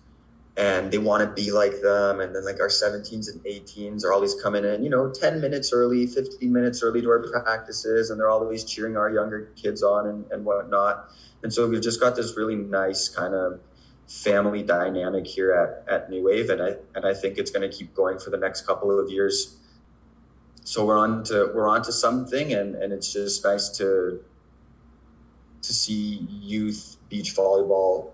and 0.60 0.92
they 0.92 0.98
want 0.98 1.22
to 1.22 1.42
be 1.42 1.50
like 1.50 1.80
them 1.80 2.20
and 2.20 2.34
then 2.34 2.44
like 2.44 2.60
our 2.60 2.68
17s 2.68 3.32
and 3.32 3.42
18s 3.44 4.04
are 4.04 4.12
always 4.12 4.34
coming 4.34 4.62
in 4.62 4.82
you 4.82 4.90
know 4.90 5.10
10 5.10 5.40
minutes 5.40 5.72
early 5.72 6.06
15 6.06 6.52
minutes 6.52 6.82
early 6.82 7.00
to 7.00 7.08
our 7.08 7.22
practices 7.30 8.10
and 8.10 8.20
they're 8.20 8.28
always 8.28 8.62
cheering 8.62 8.94
our 8.96 9.10
younger 9.10 9.50
kids 9.56 9.82
on 9.82 10.06
and, 10.06 10.30
and 10.30 10.44
whatnot. 10.44 11.10
And 11.42 11.52
so 11.52 11.66
we've 11.66 11.80
just 11.80 11.98
got 11.98 12.14
this 12.14 12.36
really 12.36 12.56
nice 12.56 13.08
kind 13.08 13.34
of 13.34 13.60
family 14.06 14.62
dynamic 14.62 15.26
here 15.26 15.52
at, 15.52 15.90
at 15.90 16.10
new 16.10 16.24
wave 16.24 16.50
and 16.50 16.60
i 16.60 16.74
and 16.96 17.06
i 17.06 17.14
think 17.14 17.38
it's 17.38 17.52
going 17.52 17.62
to 17.68 17.74
keep 17.74 17.94
going 17.94 18.18
for 18.18 18.30
the 18.30 18.36
next 18.36 18.66
couple 18.66 18.98
of 18.98 19.10
years. 19.10 19.56
So 20.62 20.84
we're 20.84 20.98
on 20.98 21.24
to 21.24 21.50
we're 21.54 21.68
on 21.68 21.82
to 21.84 21.92
something 21.92 22.52
and 22.52 22.74
and 22.74 22.92
it's 22.92 23.10
just 23.10 23.42
nice 23.44 23.70
to 23.78 24.22
to 25.62 25.72
see 25.72 26.26
youth 26.28 26.96
beach 27.08 27.34
volleyball 27.34 28.10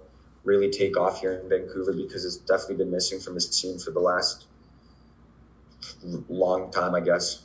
really 0.46 0.70
take 0.70 0.96
off 0.96 1.20
here 1.20 1.32
in 1.32 1.48
Vancouver 1.48 1.92
because 1.92 2.24
it's 2.24 2.37
definitely 2.37 2.76
been 2.76 2.90
missing 2.90 3.20
from 3.20 3.35
the 3.35 3.40
scene 3.40 3.78
for 3.78 3.90
the 3.90 4.00
last 4.00 4.46
long 6.28 6.70
time, 6.70 6.94
I 6.94 7.00
guess. 7.00 7.42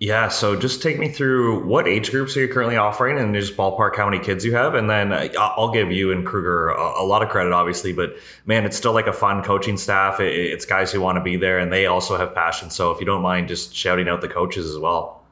Yeah, 0.00 0.28
so 0.28 0.56
just 0.56 0.82
take 0.82 0.98
me 0.98 1.10
through 1.10 1.66
what 1.66 1.86
age 1.86 2.10
groups 2.10 2.34
are 2.34 2.40
you 2.40 2.48
currently 2.48 2.76
offering 2.76 3.18
and 3.18 3.34
just 3.34 3.54
ballpark 3.54 3.96
how 3.96 4.08
many 4.08 4.18
kids 4.18 4.46
you 4.46 4.54
have. 4.54 4.74
And 4.74 4.88
then 4.88 5.12
I'll 5.38 5.70
give 5.70 5.92
you 5.92 6.10
and 6.10 6.26
Kruger 6.26 6.70
a, 6.70 7.04
lot 7.04 7.22
of 7.22 7.28
credit, 7.28 7.52
obviously, 7.52 7.92
but 7.92 8.16
man, 8.46 8.64
it's 8.64 8.78
still 8.78 8.94
like 8.94 9.06
a 9.06 9.12
fun 9.12 9.42
coaching 9.42 9.76
staff. 9.76 10.18
It's 10.18 10.64
guys 10.64 10.90
who 10.90 11.02
want 11.02 11.16
to 11.16 11.22
be 11.22 11.36
there 11.36 11.58
and 11.58 11.70
they 11.70 11.84
also 11.84 12.16
have 12.16 12.34
passion. 12.34 12.70
So 12.70 12.92
if 12.92 12.98
you 12.98 13.04
don't 13.04 13.20
mind 13.20 13.48
just 13.48 13.74
shouting 13.76 14.08
out 14.08 14.22
the 14.22 14.28
coaches 14.28 14.70
as 14.70 14.78
well. 14.78 15.22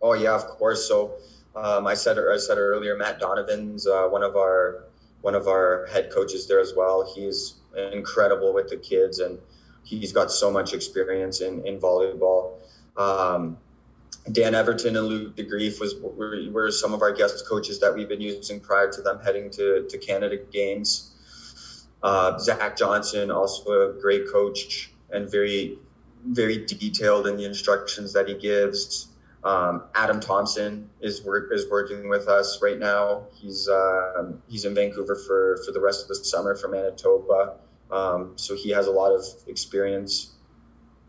Oh, 0.00 0.14
yeah, 0.14 0.36
of 0.36 0.46
course. 0.46 0.86
So 0.86 1.16
um, 1.56 1.88
I 1.88 1.94
said 1.94 2.16
I 2.16 2.36
said 2.36 2.58
earlier, 2.58 2.96
Matt 2.96 3.18
Donovan's 3.18 3.88
uh, 3.88 4.06
one 4.06 4.22
of 4.22 4.36
our 4.36 4.84
one 5.26 5.34
of 5.34 5.48
our 5.48 5.86
head 5.86 6.08
coaches 6.08 6.46
there 6.46 6.60
as 6.60 6.72
well. 6.76 7.12
He's 7.12 7.56
incredible 7.92 8.54
with 8.54 8.68
the 8.68 8.76
kids 8.76 9.18
and 9.18 9.40
he's 9.82 10.12
got 10.12 10.30
so 10.30 10.52
much 10.52 10.72
experience 10.72 11.40
in, 11.40 11.66
in 11.66 11.80
volleyball. 11.80 12.60
Um, 12.96 13.58
Dan 14.30 14.54
Everton 14.54 14.96
and 14.96 15.06
Luke 15.08 15.36
DeGrief 15.36 15.80
was 15.80 15.96
were, 16.00 16.38
were, 16.52 16.70
some 16.70 16.94
of 16.94 17.02
our 17.02 17.12
guest 17.12 17.44
coaches 17.48 17.80
that 17.80 17.92
we've 17.92 18.08
been 18.08 18.20
using 18.20 18.60
prior 18.60 18.88
to 18.92 19.02
them 19.02 19.18
heading 19.24 19.50
to, 19.50 19.84
to 19.88 19.98
Canada 19.98 20.36
games. 20.52 21.16
Uh, 22.04 22.38
Zach 22.38 22.76
Johnson, 22.76 23.32
also 23.32 23.90
a 23.90 24.00
great 24.00 24.30
coach 24.30 24.92
and 25.10 25.28
very, 25.28 25.76
very 26.24 26.64
detailed 26.64 27.26
in 27.26 27.36
the 27.36 27.44
instructions 27.44 28.12
that 28.12 28.28
he 28.28 28.34
gives. 28.34 29.08
Um, 29.46 29.84
Adam 29.94 30.18
Thompson 30.18 30.90
is 31.00 31.24
work 31.24 31.50
is 31.52 31.70
working 31.70 32.08
with 32.08 32.26
us 32.26 32.58
right 32.60 32.80
now. 32.80 33.26
He's 33.32 33.68
uh, 33.68 34.32
he's 34.48 34.64
in 34.64 34.74
Vancouver 34.74 35.14
for 35.14 35.62
for 35.64 35.70
the 35.70 35.80
rest 35.80 36.02
of 36.02 36.08
the 36.08 36.16
summer 36.16 36.56
from 36.56 36.72
Manitoba, 36.72 37.54
um, 37.92 38.32
so 38.34 38.56
he 38.56 38.70
has 38.70 38.88
a 38.88 38.90
lot 38.90 39.12
of 39.12 39.24
experience. 39.46 40.32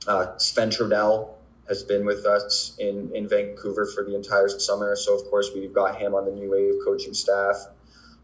Uh, 0.07 0.37
Sven 0.37 0.69
Trudell 0.69 1.29
has 1.67 1.81
been 1.83 2.05
with 2.05 2.27
us 2.27 2.75
in, 2.79 3.11
in 3.13 3.27
Vancouver 3.27 3.85
for 3.85 4.03
the 4.03 4.15
entire 4.15 4.47
summer. 4.47 4.95
So, 4.95 5.19
of 5.19 5.25
course, 5.29 5.49
we've 5.53 5.73
got 5.73 5.99
him 5.99 6.13
on 6.13 6.25
the 6.25 6.31
New 6.31 6.51
Wave 6.51 6.75
coaching 6.85 7.13
staff. 7.13 7.57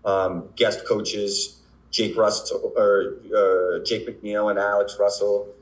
Um, 0.06 0.50
guest 0.56 0.88
coaches, 0.88 1.62
Jake 1.92 2.16
Russell 2.16 2.72
or 2.78 3.16
uh, 3.36 3.84
Jake 3.84 4.08
McNeil 4.08 4.50
and 4.50 4.60
Alex 4.60 4.98
Russell. 5.00 5.54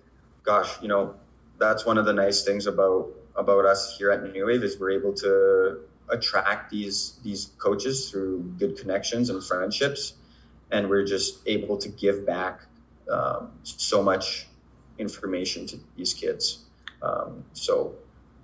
Gosh, 0.44 0.82
you 0.82 0.90
know, 0.90 1.16
that's 1.58 1.86
one 1.86 1.98
of 1.98 2.06
the 2.06 2.14
nice 2.14 2.44
things 2.44 2.68
about 2.68 3.08
about 3.36 3.66
us 3.66 3.98
here 3.98 4.12
at 4.12 4.24
New 4.24 4.46
Wave 4.46 4.64
is 4.64 4.80
we're 4.80 4.92
able 4.92 5.14
to 5.14 5.80
attract 6.10 6.70
these 6.70 7.20
these 7.24 7.52
coaches 7.58 8.10
through 8.10 8.44
good 8.60 8.78
connections 8.78 9.30
and 9.30 9.44
friendships, 9.44 10.14
and 10.72 10.90
we're 10.90 11.06
just 11.06 11.40
able 11.46 11.78
to 11.78 11.90
give 11.90 12.26
back 12.26 12.62
um, 13.12 13.52
so 13.64 14.04
much 14.04 14.48
information 14.98 15.66
to 15.68 15.80
these 15.96 16.14
kids. 16.14 16.66
Um, 17.02 17.46
so 17.54 17.96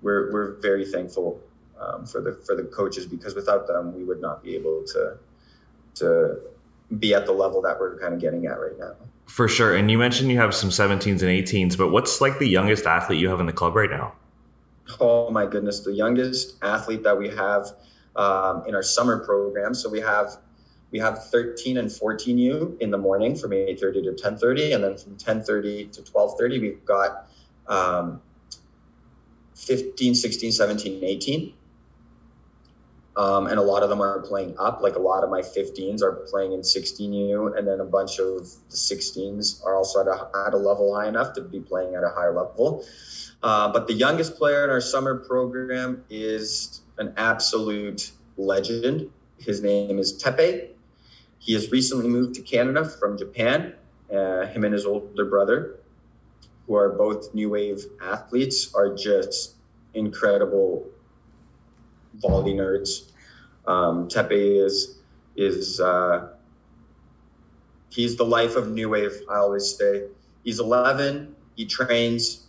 we're 0.02 0.32
we're 0.32 0.54
very 0.62 0.86
thankful 0.86 1.42
um, 1.80 2.06
for 2.06 2.22
the 2.22 2.34
for 2.46 2.56
the 2.56 2.64
coaches 2.64 3.06
because 3.06 3.36
without 3.36 3.68
them 3.68 3.96
we 3.96 4.04
would 4.04 4.22
not 4.22 4.44
be 4.44 4.56
able 4.56 4.84
to 4.94 5.18
to 5.96 6.40
be 6.98 7.14
at 7.14 7.26
the 7.26 7.34
level 7.34 7.62
that 7.62 7.80
we're 7.80 8.00
kind 8.00 8.14
of 8.14 8.22
getting 8.22 8.46
at 8.46 8.60
right 8.60 8.78
now. 8.80 8.94
For 9.26 9.48
sure. 9.48 9.76
And 9.76 9.92
you 9.92 9.98
mentioned 9.98 10.32
you 10.32 10.38
have 10.38 10.56
some 10.56 10.70
17s 10.70 11.06
and 11.08 11.22
18s, 11.22 11.78
but 11.78 11.90
what's 11.90 12.22
like 12.22 12.40
the 12.40 12.48
youngest 12.48 12.86
athlete 12.86 13.20
you 13.20 13.28
have 13.28 13.42
in 13.42 13.46
the 13.46 13.54
club 13.54 13.76
right 13.76 13.90
now? 13.90 14.14
Oh 15.00 15.30
my 15.30 15.46
goodness, 15.46 15.82
the 15.82 15.94
youngest 15.94 16.58
athlete 16.62 17.04
that 17.04 17.18
we 17.18 17.30
have 17.30 17.68
um, 18.16 18.64
in 18.68 18.76
our 18.76 18.84
summer 18.84 19.24
program. 19.24 19.74
So 19.74 19.90
we 19.90 20.02
have 20.02 20.38
we 20.92 21.00
have 21.00 21.26
13 21.26 21.78
and 21.78 21.90
14U 21.90 22.80
in 22.80 22.92
the 22.92 22.98
morning 22.98 23.36
from 23.36 23.52
8:30 23.52 24.04
to 24.04 24.24
10:30, 24.24 24.74
and 24.74 24.84
then 24.84 24.98
from 24.98 25.18
10:30 25.18 25.92
to 25.92 26.02
12:30 26.02 26.62
we've 26.62 26.86
got 26.86 27.28
um, 27.68 28.22
15, 29.56 30.16
16, 30.16 30.52
17, 30.52 31.04
18. 31.04 31.54
Um, 33.18 33.48
and 33.48 33.58
a 33.58 33.64
lot 33.64 33.82
of 33.82 33.90
them 33.90 34.00
are 34.00 34.22
playing 34.22 34.56
up. 34.60 34.82
Like 34.82 34.96
a 34.96 35.00
lot 35.00 35.24
of 35.24 35.30
my 35.30 35.42
15s 35.42 36.04
are 36.04 36.12
playing 36.30 36.54
in 36.54 36.62
16U, 36.62 37.58
and 37.58 37.68
then 37.68 37.80
a 37.80 37.86
bunch 37.86 38.20
of 38.20 38.48
the 38.70 38.76
16s 38.76 39.66
are 39.66 39.76
also 39.76 40.02
at 40.02 40.08
a, 40.08 40.30
at 40.46 40.54
a 40.54 40.58
level 40.58 40.96
high 40.96 41.08
enough 41.08 41.34
to 41.34 41.42
be 41.42 41.60
playing 41.60 41.96
at 41.96 42.04
a 42.04 42.10
higher 42.10 42.34
level. 42.34 42.86
Uh, 43.42 43.72
but 43.72 43.88
the 43.88 43.94
youngest 43.94 44.38
player 44.38 44.64
in 44.64 44.70
our 44.70 44.82
summer 44.82 45.16
program 45.16 46.04
is 46.10 46.82
an 46.98 47.14
absolute 47.18 48.12
legend. 48.38 49.10
His 49.40 49.62
name 49.62 49.98
is 49.98 50.16
Tepe. 50.16 50.76
He 51.40 51.54
has 51.54 51.72
recently 51.72 52.08
moved 52.08 52.36
to 52.36 52.42
Canada 52.42 52.86
from 52.88 53.18
Japan. 53.18 53.74
Uh, 54.14 54.46
him 54.46 54.64
and 54.64 54.74
his 54.74 54.86
older 54.86 55.26
brother 55.26 55.80
who 56.68 56.76
are 56.76 56.90
both 56.90 57.34
new 57.34 57.50
wave 57.50 57.86
athletes, 58.02 58.74
are 58.76 58.94
just 58.94 59.56
incredible 59.94 60.86
volley 62.18 62.54
nerds. 62.54 63.12
Um, 63.66 64.08
Tepe 64.08 64.32
is 64.32 65.00
is 65.36 65.80
uh, 65.80 66.30
he's 67.90 68.18
the 68.18 68.26
life 68.26 68.56
of 68.56 68.70
new 68.72 68.90
wave. 68.90 69.22
I 69.30 69.38
always 69.38 69.76
say 69.76 70.06
he's 70.44 70.60
11. 70.60 71.36
He 71.56 71.66
trains 71.66 72.48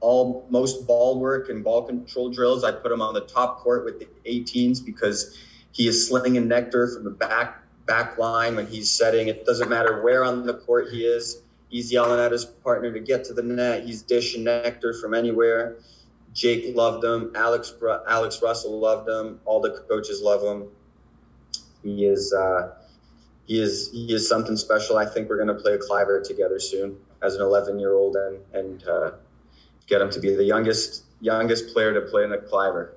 all 0.00 0.46
most 0.48 0.86
ball 0.86 1.18
work 1.18 1.48
and 1.48 1.64
ball 1.64 1.82
control 1.82 2.30
drills. 2.30 2.64
I 2.64 2.72
put 2.72 2.92
him 2.92 3.02
on 3.02 3.14
the 3.14 3.22
top 3.22 3.60
court 3.60 3.84
with 3.84 3.98
the 3.98 4.08
18s 4.26 4.84
because 4.84 5.36
he 5.72 5.88
is 5.88 6.06
slinging 6.08 6.48
nectar 6.48 6.88
from 6.88 7.04
the 7.04 7.10
back 7.10 7.62
back 7.86 8.18
line 8.18 8.56
when 8.56 8.66
he's 8.66 8.90
setting. 8.90 9.28
It 9.28 9.44
doesn't 9.44 9.68
matter 9.68 10.02
where 10.02 10.24
on 10.24 10.46
the 10.46 10.54
court 10.54 10.88
he 10.92 11.04
is 11.04 11.42
He's 11.68 11.92
yelling 11.92 12.18
at 12.18 12.32
his 12.32 12.44
partner 12.44 12.92
to 12.92 13.00
get 13.00 13.24
to 13.24 13.34
the 13.34 13.42
net. 13.42 13.84
He's 13.84 14.02
dishing 14.02 14.44
nectar 14.44 14.94
from 14.94 15.12
anywhere. 15.12 15.76
Jake 16.38 16.76
loved 16.76 17.02
him. 17.02 17.32
Alex 17.34 17.74
Alex 18.08 18.40
Russell 18.40 18.78
loved 18.78 19.08
him. 19.08 19.40
All 19.44 19.60
the 19.60 19.70
coaches 19.88 20.22
love 20.22 20.40
him. 20.42 20.68
He 21.82 22.06
is 22.06 22.32
uh, 22.32 22.76
he 23.44 23.60
is 23.60 23.90
he 23.90 24.14
is 24.14 24.28
something 24.28 24.56
special. 24.56 24.96
I 24.96 25.04
think 25.04 25.28
we're 25.28 25.42
going 25.44 25.48
to 25.48 25.60
play 25.60 25.72
a 25.72 25.78
Cliver 25.78 26.20
together 26.20 26.60
soon 26.60 26.98
as 27.20 27.34
an 27.34 27.42
11 27.42 27.80
year 27.80 27.94
old 27.94 28.14
and 28.14 28.38
and 28.54 28.86
uh, 28.86 29.10
get 29.88 30.00
him 30.00 30.10
to 30.10 30.20
be 30.20 30.32
the 30.32 30.44
youngest 30.44 31.02
youngest 31.20 31.74
player 31.74 31.92
to 31.92 32.02
play 32.02 32.22
in 32.22 32.32
a 32.32 32.38
Cliver. 32.38 32.94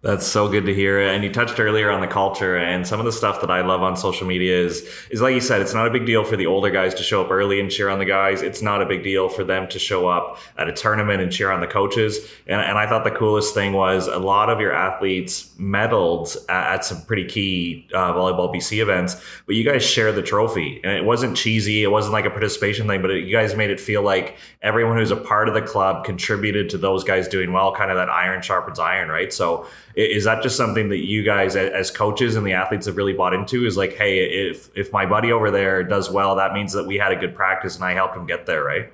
That's 0.00 0.24
so 0.24 0.48
good 0.48 0.64
to 0.66 0.74
hear. 0.74 1.00
And 1.00 1.24
you 1.24 1.32
touched 1.32 1.58
earlier 1.58 1.90
on 1.90 2.00
the 2.00 2.06
culture 2.06 2.56
and 2.56 2.86
some 2.86 3.00
of 3.00 3.06
the 3.06 3.10
stuff 3.10 3.40
that 3.40 3.50
I 3.50 3.62
love 3.62 3.82
on 3.82 3.96
social 3.96 4.28
media 4.28 4.56
is 4.56 4.88
is 5.10 5.20
like 5.20 5.34
you 5.34 5.40
said, 5.40 5.60
it's 5.60 5.74
not 5.74 5.88
a 5.88 5.90
big 5.90 6.06
deal 6.06 6.22
for 6.22 6.36
the 6.36 6.46
older 6.46 6.70
guys 6.70 6.94
to 6.94 7.02
show 7.02 7.20
up 7.20 7.32
early 7.32 7.58
and 7.58 7.68
cheer 7.68 7.88
on 7.88 7.98
the 7.98 8.04
guys. 8.04 8.40
It's 8.40 8.62
not 8.62 8.80
a 8.80 8.86
big 8.86 9.02
deal 9.02 9.28
for 9.28 9.42
them 9.42 9.66
to 9.68 9.78
show 9.80 10.06
up 10.06 10.38
at 10.56 10.68
a 10.68 10.72
tournament 10.72 11.20
and 11.20 11.32
cheer 11.32 11.50
on 11.50 11.60
the 11.60 11.66
coaches. 11.66 12.30
And, 12.46 12.60
and 12.60 12.78
I 12.78 12.86
thought 12.86 13.02
the 13.02 13.10
coolest 13.10 13.54
thing 13.54 13.72
was 13.72 14.06
a 14.06 14.20
lot 14.20 14.50
of 14.50 14.60
your 14.60 14.72
athletes 14.72 15.50
medaled 15.58 16.36
at, 16.48 16.74
at 16.74 16.84
some 16.84 17.02
pretty 17.02 17.24
key 17.24 17.88
uh, 17.92 18.12
volleyball 18.12 18.54
BC 18.54 18.80
events, 18.80 19.20
but 19.46 19.56
you 19.56 19.64
guys 19.64 19.84
share 19.84 20.12
the 20.12 20.22
trophy. 20.22 20.80
And 20.84 20.92
it 20.92 21.04
wasn't 21.04 21.36
cheesy. 21.36 21.82
It 21.82 21.90
wasn't 21.90 22.12
like 22.12 22.24
a 22.24 22.30
participation 22.30 22.86
thing, 22.86 23.02
but 23.02 23.10
it, 23.10 23.24
you 23.24 23.32
guys 23.32 23.56
made 23.56 23.70
it 23.70 23.80
feel 23.80 24.02
like 24.02 24.36
everyone 24.62 24.96
who's 24.96 25.10
a 25.10 25.16
part 25.16 25.48
of 25.48 25.54
the 25.54 25.62
club 25.62 26.04
contributed 26.04 26.68
to 26.70 26.78
those 26.78 27.02
guys 27.02 27.26
doing 27.26 27.52
well, 27.52 27.74
kind 27.74 27.90
of 27.90 27.96
that 27.96 28.08
iron 28.08 28.42
sharpens 28.42 28.78
iron, 28.78 29.08
right? 29.08 29.32
So 29.32 29.66
is 30.00 30.24
that 30.24 30.42
just 30.42 30.56
something 30.56 30.88
that 30.90 31.04
you 31.04 31.22
guys 31.22 31.56
as 31.56 31.90
coaches 31.90 32.36
and 32.36 32.46
the 32.46 32.52
athletes 32.52 32.86
have 32.86 32.96
really 32.96 33.12
bought 33.12 33.34
into 33.34 33.66
is 33.66 33.76
like 33.76 33.94
hey 33.94 34.18
if 34.48 34.70
if 34.76 34.92
my 34.92 35.04
buddy 35.04 35.32
over 35.32 35.50
there 35.50 35.82
does 35.82 36.10
well 36.10 36.36
that 36.36 36.52
means 36.52 36.72
that 36.72 36.86
we 36.86 36.96
had 36.96 37.12
a 37.12 37.16
good 37.16 37.34
practice 37.34 37.76
and 37.76 37.84
i 37.84 37.92
helped 37.92 38.16
him 38.16 38.26
get 38.26 38.46
there 38.46 38.62
right? 38.64 38.92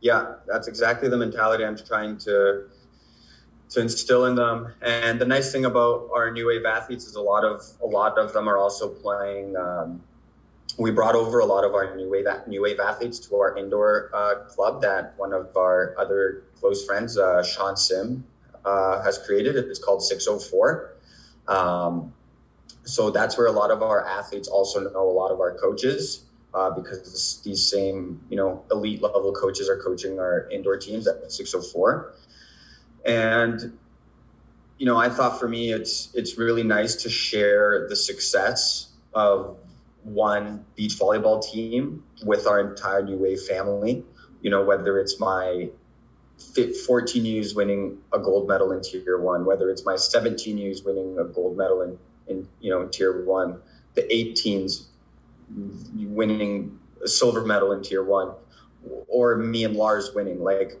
Yeah 0.00 0.34
that's 0.46 0.66
exactly 0.66 1.08
the 1.08 1.16
mentality 1.16 1.64
i'm 1.64 1.76
trying 1.76 2.18
to 2.18 2.64
to 3.70 3.80
instill 3.80 4.26
in 4.26 4.34
them. 4.34 4.74
And 4.82 5.20
the 5.20 5.24
nice 5.24 5.52
thing 5.52 5.64
about 5.64 6.10
our 6.14 6.30
new 6.30 6.48
wave 6.48 6.64
athletes 6.64 7.06
is 7.06 7.14
a 7.14 7.22
lot 7.22 7.44
of 7.44 7.62
a 7.82 7.86
lot 7.86 8.18
of 8.18 8.32
them 8.32 8.48
are 8.48 8.58
also 8.58 8.88
playing 8.88 9.56
um, 9.56 10.02
we 10.78 10.90
brought 10.90 11.14
over 11.14 11.40
a 11.40 11.44
lot 11.44 11.64
of 11.64 11.74
our 11.74 11.94
new 11.96 12.10
wave 12.10 12.26
new 12.46 12.62
wave 12.62 12.80
athletes 12.80 13.18
to 13.18 13.36
our 13.36 13.56
indoor 13.56 14.10
uh, 14.14 14.34
club 14.48 14.82
that 14.82 15.14
one 15.16 15.32
of 15.32 15.56
our 15.56 15.94
other 15.98 16.42
close 16.58 16.84
friends 16.84 17.18
uh, 17.18 17.42
sean 17.42 17.76
sim 17.76 18.24
uh, 18.64 19.02
has 19.02 19.18
created. 19.18 19.56
It's 19.56 19.78
called 19.78 20.02
604. 20.02 20.96
Um, 21.48 22.14
so 22.84 23.10
that's 23.10 23.36
where 23.36 23.46
a 23.46 23.52
lot 23.52 23.70
of 23.70 23.82
our 23.82 24.06
athletes 24.06 24.48
also 24.48 24.80
know 24.90 25.08
a 25.08 25.12
lot 25.12 25.30
of 25.30 25.40
our 25.40 25.54
coaches 25.54 26.24
uh, 26.54 26.70
because 26.70 27.40
these 27.44 27.68
same 27.70 28.20
you 28.28 28.36
know 28.36 28.64
elite 28.70 29.02
level 29.02 29.32
coaches 29.32 29.68
are 29.68 29.76
coaching 29.76 30.18
our 30.18 30.48
indoor 30.50 30.76
teams 30.76 31.06
at 31.06 31.30
604 31.30 32.12
and 33.06 33.78
you 34.78 34.86
know 34.86 34.96
i 34.96 35.08
thought 35.08 35.38
for 35.38 35.48
me 35.48 35.72
it's 35.72 36.10
it's 36.14 36.36
really 36.38 36.62
nice 36.62 36.96
to 36.96 37.08
share 37.08 37.86
the 37.88 37.96
success 37.96 38.88
of 39.14 39.56
one 40.02 40.64
beach 40.74 40.94
volleyball 40.98 41.42
team 41.42 42.02
with 42.24 42.46
our 42.46 42.60
entire 42.60 43.02
new 43.02 43.16
wave 43.16 43.40
family 43.40 44.04
you 44.40 44.50
know 44.50 44.64
whether 44.64 44.98
it's 44.98 45.20
my 45.20 45.68
14 46.40 47.24
U's 47.24 47.54
winning 47.54 47.98
a 48.12 48.18
gold 48.18 48.48
medal 48.48 48.72
in 48.72 48.82
tier 48.82 49.18
one, 49.18 49.44
whether 49.44 49.70
it's 49.70 49.84
my 49.84 49.96
17 49.96 50.58
U's 50.58 50.82
winning 50.82 51.18
a 51.18 51.24
gold 51.24 51.56
medal 51.56 51.82
in, 51.82 51.98
in 52.26 52.48
you 52.60 52.70
know 52.70 52.86
tier 52.86 53.24
one, 53.24 53.60
the 53.94 54.02
18s 54.02 54.86
winning 55.96 56.78
a 57.02 57.08
silver 57.08 57.44
medal 57.44 57.72
in 57.72 57.82
tier 57.82 58.02
one, 58.02 58.32
or 59.08 59.36
me 59.36 59.64
and 59.64 59.76
Lars 59.76 60.12
winning. 60.14 60.42
Like 60.42 60.80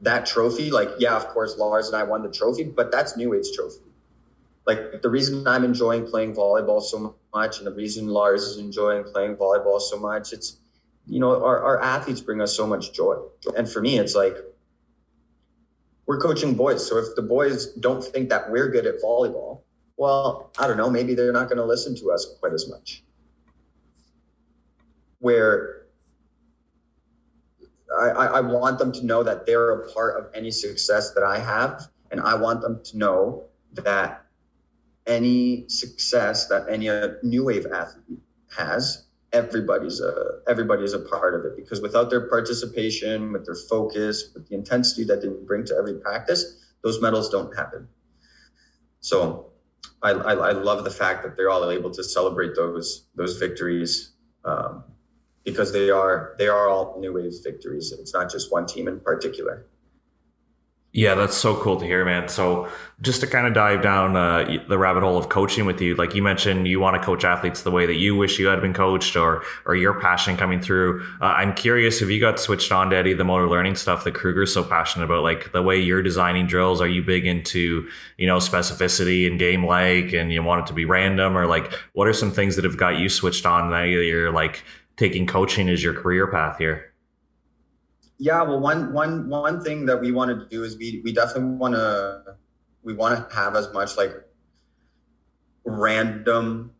that 0.00 0.26
trophy, 0.26 0.70
like 0.70 0.90
yeah, 0.98 1.16
of 1.16 1.28
course 1.28 1.56
Lars 1.56 1.88
and 1.88 1.96
I 1.96 2.04
won 2.04 2.22
the 2.22 2.30
trophy, 2.30 2.64
but 2.64 2.90
that's 2.90 3.16
New 3.16 3.30
Wave 3.30 3.44
trophy. 3.54 3.80
Like 4.66 5.02
the 5.02 5.08
reason 5.08 5.46
I'm 5.46 5.64
enjoying 5.64 6.06
playing 6.06 6.34
volleyball 6.34 6.82
so 6.82 7.16
much, 7.34 7.58
and 7.58 7.66
the 7.66 7.72
reason 7.72 8.06
Lars 8.08 8.42
is 8.42 8.58
enjoying 8.58 9.04
playing 9.04 9.36
volleyball 9.36 9.80
so 9.80 9.98
much, 9.98 10.32
it's 10.32 10.58
you 11.08 11.18
know, 11.18 11.42
our, 11.42 11.62
our 11.62 11.82
athletes 11.82 12.20
bring 12.20 12.40
us 12.40 12.56
so 12.56 12.66
much 12.66 12.92
joy. 12.92 13.16
And 13.56 13.68
for 13.68 13.80
me, 13.80 13.98
it's 13.98 14.14
like 14.14 14.36
we're 16.06 16.20
coaching 16.20 16.54
boys. 16.54 16.86
So 16.86 16.98
if 16.98 17.14
the 17.16 17.22
boys 17.22 17.72
don't 17.74 18.04
think 18.04 18.28
that 18.28 18.50
we're 18.50 18.68
good 18.68 18.86
at 18.86 19.02
volleyball, 19.02 19.62
well, 19.96 20.52
I 20.58 20.66
don't 20.66 20.76
know, 20.76 20.90
maybe 20.90 21.14
they're 21.14 21.32
not 21.32 21.48
going 21.48 21.58
to 21.58 21.64
listen 21.64 21.96
to 21.96 22.12
us 22.12 22.36
quite 22.40 22.52
as 22.52 22.68
much. 22.68 23.02
Where 25.18 25.86
I, 27.98 28.08
I 28.10 28.40
want 28.40 28.78
them 28.78 28.92
to 28.92 29.04
know 29.04 29.22
that 29.22 29.46
they're 29.46 29.70
a 29.70 29.92
part 29.92 30.18
of 30.18 30.30
any 30.34 30.50
success 30.50 31.12
that 31.14 31.24
I 31.24 31.38
have. 31.38 31.88
And 32.10 32.20
I 32.20 32.34
want 32.34 32.60
them 32.62 32.80
to 32.84 32.98
know 32.98 33.44
that 33.72 34.24
any 35.06 35.68
success 35.68 36.46
that 36.48 36.66
any 36.68 36.88
uh, 36.88 37.08
new 37.22 37.44
wave 37.44 37.66
athlete 37.66 38.20
has 38.56 39.07
everybody's 39.32 40.00
a 40.00 40.40
everybody's 40.48 40.92
a 40.92 40.98
part 40.98 41.34
of 41.34 41.44
it. 41.44 41.56
Because 41.56 41.80
without 41.80 42.10
their 42.10 42.28
participation 42.28 43.32
with 43.32 43.46
their 43.46 43.54
focus 43.54 44.30
with 44.34 44.48
the 44.48 44.54
intensity 44.54 45.04
that 45.04 45.22
they 45.22 45.28
bring 45.28 45.64
to 45.66 45.74
every 45.76 45.94
practice 45.94 46.64
those 46.82 47.00
medals 47.02 47.28
don't 47.28 47.56
happen. 47.56 47.88
So 49.00 49.52
I, 50.02 50.10
I, 50.10 50.32
I 50.34 50.52
love 50.52 50.84
the 50.84 50.90
fact 50.90 51.24
that 51.24 51.36
they're 51.36 51.50
all 51.50 51.68
able 51.70 51.90
to 51.90 52.04
celebrate 52.04 52.54
those 52.54 53.06
those 53.14 53.36
victories 53.36 54.12
um, 54.44 54.84
because 55.44 55.72
they 55.72 55.90
are 55.90 56.34
they 56.38 56.48
are 56.48 56.68
all 56.68 56.98
new 56.98 57.14
wave 57.14 57.32
victories. 57.42 57.92
It's 57.92 58.14
not 58.14 58.30
just 58.30 58.52
one 58.52 58.66
team 58.66 58.88
in 58.88 59.00
particular 59.00 59.66
yeah, 60.98 61.14
that's 61.14 61.36
so 61.36 61.54
cool 61.54 61.78
to 61.78 61.86
hear, 61.86 62.04
man. 62.04 62.28
So, 62.28 62.68
just 63.00 63.20
to 63.20 63.28
kind 63.28 63.46
of 63.46 63.54
dive 63.54 63.82
down 63.82 64.16
uh, 64.16 64.64
the 64.68 64.76
rabbit 64.76 65.04
hole 65.04 65.16
of 65.16 65.28
coaching 65.28 65.64
with 65.64 65.80
you, 65.80 65.94
like 65.94 66.12
you 66.16 66.24
mentioned, 66.24 66.66
you 66.66 66.80
want 66.80 67.00
to 67.00 67.06
coach 67.06 67.22
athletes 67.22 67.62
the 67.62 67.70
way 67.70 67.86
that 67.86 67.94
you 67.94 68.16
wish 68.16 68.40
you 68.40 68.48
had 68.48 68.60
been 68.60 68.74
coached, 68.74 69.14
or 69.14 69.44
or 69.64 69.76
your 69.76 70.00
passion 70.00 70.36
coming 70.36 70.60
through. 70.60 71.06
Uh, 71.20 71.26
I'm 71.26 71.54
curious 71.54 72.02
if 72.02 72.08
you 72.10 72.18
got 72.18 72.40
switched 72.40 72.72
on 72.72 72.90
to 72.90 72.96
any 72.96 73.12
of 73.12 73.18
the 73.18 73.22
motor 73.22 73.48
learning 73.48 73.76
stuff 73.76 74.02
that 74.02 74.14
Kruger's 74.14 74.52
so 74.52 74.64
passionate 74.64 75.04
about, 75.04 75.22
like 75.22 75.52
the 75.52 75.62
way 75.62 75.78
you're 75.78 76.02
designing 76.02 76.48
drills. 76.48 76.80
Are 76.80 76.88
you 76.88 77.04
big 77.04 77.26
into 77.26 77.88
you 78.16 78.26
know 78.26 78.38
specificity 78.38 79.24
and 79.28 79.38
game 79.38 79.64
like, 79.64 80.12
and 80.12 80.32
you 80.32 80.42
want 80.42 80.62
it 80.62 80.66
to 80.66 80.74
be 80.74 80.84
random, 80.84 81.38
or 81.38 81.46
like 81.46 81.72
what 81.92 82.08
are 82.08 82.12
some 82.12 82.32
things 82.32 82.56
that 82.56 82.64
have 82.64 82.76
got 82.76 82.98
you 82.98 83.08
switched 83.08 83.46
on? 83.46 83.70
That 83.70 83.84
you're 83.84 84.32
like 84.32 84.64
taking 84.96 85.28
coaching 85.28 85.68
as 85.68 85.80
your 85.80 85.94
career 85.94 86.26
path 86.26 86.58
here. 86.58 86.87
Yeah, 88.18 88.42
well, 88.42 88.58
one 88.60 88.92
one 88.92 89.28
one 89.28 89.62
thing 89.62 89.86
that 89.86 90.00
we 90.00 90.10
want 90.10 90.30
to 90.30 90.46
do 90.48 90.64
is 90.64 90.76
we 90.76 91.00
we 91.04 91.12
definitely 91.12 91.56
want 91.56 91.74
to 91.74 92.36
we 92.82 92.92
want 92.94 93.30
to 93.30 93.36
have 93.36 93.54
as 93.54 93.72
much 93.72 93.96
like 93.96 94.12
random 95.64 96.72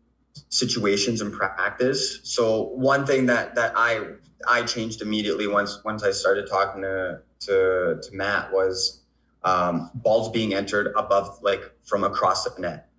situations 0.49 1.21
in 1.21 1.31
practice. 1.31 2.19
So 2.23 2.63
one 2.75 3.05
thing 3.05 3.27
that 3.27 3.55
that 3.55 3.73
I 3.75 4.01
I 4.47 4.63
changed 4.63 5.01
immediately 5.01 5.47
once 5.47 5.79
once 5.85 6.03
I 6.03 6.11
started 6.11 6.47
talking 6.49 6.81
to 6.81 7.21
to 7.41 7.99
to 8.01 8.09
Matt 8.11 8.51
was 8.51 9.01
um, 9.43 9.91
balls 9.95 10.29
being 10.29 10.53
entered 10.53 10.93
above 10.97 11.39
like 11.41 11.61
from 11.85 12.03
across 12.03 12.43
the 12.43 12.61
net. 12.61 12.89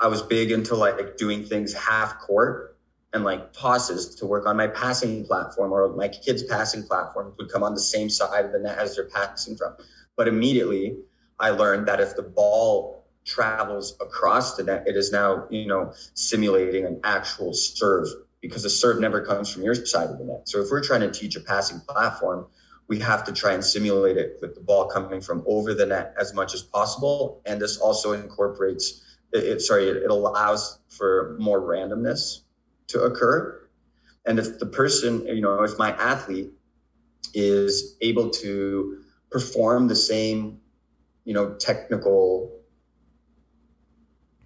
I 0.00 0.08
was 0.08 0.22
big 0.22 0.50
into 0.50 0.74
like 0.74 1.16
doing 1.16 1.44
things 1.44 1.74
half 1.74 2.18
court 2.18 2.69
and 3.12 3.24
like 3.24 3.52
tosses 3.52 4.14
to 4.16 4.26
work 4.26 4.46
on 4.46 4.56
my 4.56 4.68
passing 4.68 5.24
platform 5.24 5.72
or 5.72 5.88
my 5.94 6.08
kids' 6.08 6.42
passing 6.44 6.82
platform 6.84 7.34
would 7.38 7.50
come 7.50 7.62
on 7.62 7.74
the 7.74 7.80
same 7.80 8.08
side 8.08 8.44
of 8.44 8.52
the 8.52 8.58
net 8.58 8.78
as 8.78 8.94
they're 8.94 9.08
passing 9.08 9.56
from. 9.56 9.74
But 10.16 10.28
immediately 10.28 10.96
I 11.38 11.50
learned 11.50 11.88
that 11.88 12.00
if 12.00 12.14
the 12.14 12.22
ball 12.22 13.06
travels 13.24 13.96
across 14.00 14.56
the 14.56 14.62
net, 14.62 14.84
it 14.86 14.96
is 14.96 15.10
now, 15.10 15.46
you 15.50 15.66
know, 15.66 15.92
simulating 16.14 16.84
an 16.84 17.00
actual 17.02 17.52
serve 17.52 18.06
because 18.40 18.62
the 18.62 18.70
serve 18.70 19.00
never 19.00 19.24
comes 19.24 19.52
from 19.52 19.62
your 19.62 19.74
side 19.74 20.08
of 20.08 20.18
the 20.18 20.24
net. 20.24 20.48
So 20.48 20.60
if 20.60 20.70
we're 20.70 20.82
trying 20.82 21.00
to 21.00 21.10
teach 21.10 21.36
a 21.36 21.40
passing 21.40 21.80
platform, 21.80 22.46
we 22.88 23.00
have 23.00 23.24
to 23.24 23.32
try 23.32 23.52
and 23.52 23.64
simulate 23.64 24.16
it 24.16 24.38
with 24.40 24.54
the 24.54 24.60
ball 24.60 24.86
coming 24.86 25.20
from 25.20 25.44
over 25.46 25.74
the 25.74 25.86
net 25.86 26.14
as 26.18 26.32
much 26.32 26.54
as 26.54 26.62
possible. 26.62 27.40
And 27.44 27.60
this 27.60 27.76
also 27.76 28.12
incorporates 28.12 29.02
it, 29.32 29.44
it 29.44 29.60
sorry, 29.60 29.88
it, 29.88 29.96
it 29.98 30.10
allows 30.10 30.78
for 30.88 31.36
more 31.38 31.60
randomness 31.60 32.40
to 32.90 33.02
occur. 33.02 33.68
And 34.26 34.38
if 34.38 34.58
the 34.58 34.66
person, 34.66 35.26
you 35.26 35.40
know, 35.40 35.62
if 35.62 35.78
my 35.78 35.92
athlete 35.92 36.50
is 37.34 37.96
able 38.00 38.30
to 38.30 39.02
perform 39.30 39.88
the 39.88 39.96
same, 39.96 40.60
you 41.24 41.34
know, 41.34 41.54
technical 41.54 42.60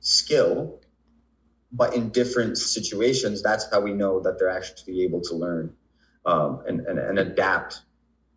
skill, 0.00 0.80
but 1.72 1.94
in 1.94 2.10
different 2.10 2.56
situations, 2.56 3.42
that's 3.42 3.68
how 3.70 3.80
we 3.80 3.92
know 3.92 4.20
that 4.20 4.38
they're 4.38 4.48
actually 4.48 5.02
able 5.02 5.20
to 5.22 5.34
learn 5.34 5.74
um, 6.24 6.62
and, 6.66 6.80
and, 6.80 6.98
and 6.98 7.18
adapt 7.18 7.82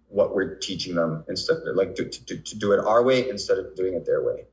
what 0.09 0.33
we're 0.33 0.55
teaching 0.55 0.95
them 0.95 1.23
instead 1.27 1.57
of 1.57 1.75
like 1.75 1.93
to, 1.95 2.05
to, 2.05 2.37
to 2.37 2.57
do 2.57 2.71
it 2.71 2.79
our 2.79 3.03
way 3.03 3.29
instead 3.29 3.57
of 3.57 3.75
doing 3.75 3.93
it 3.93 4.05
their 4.05 4.23
way, 4.23 4.45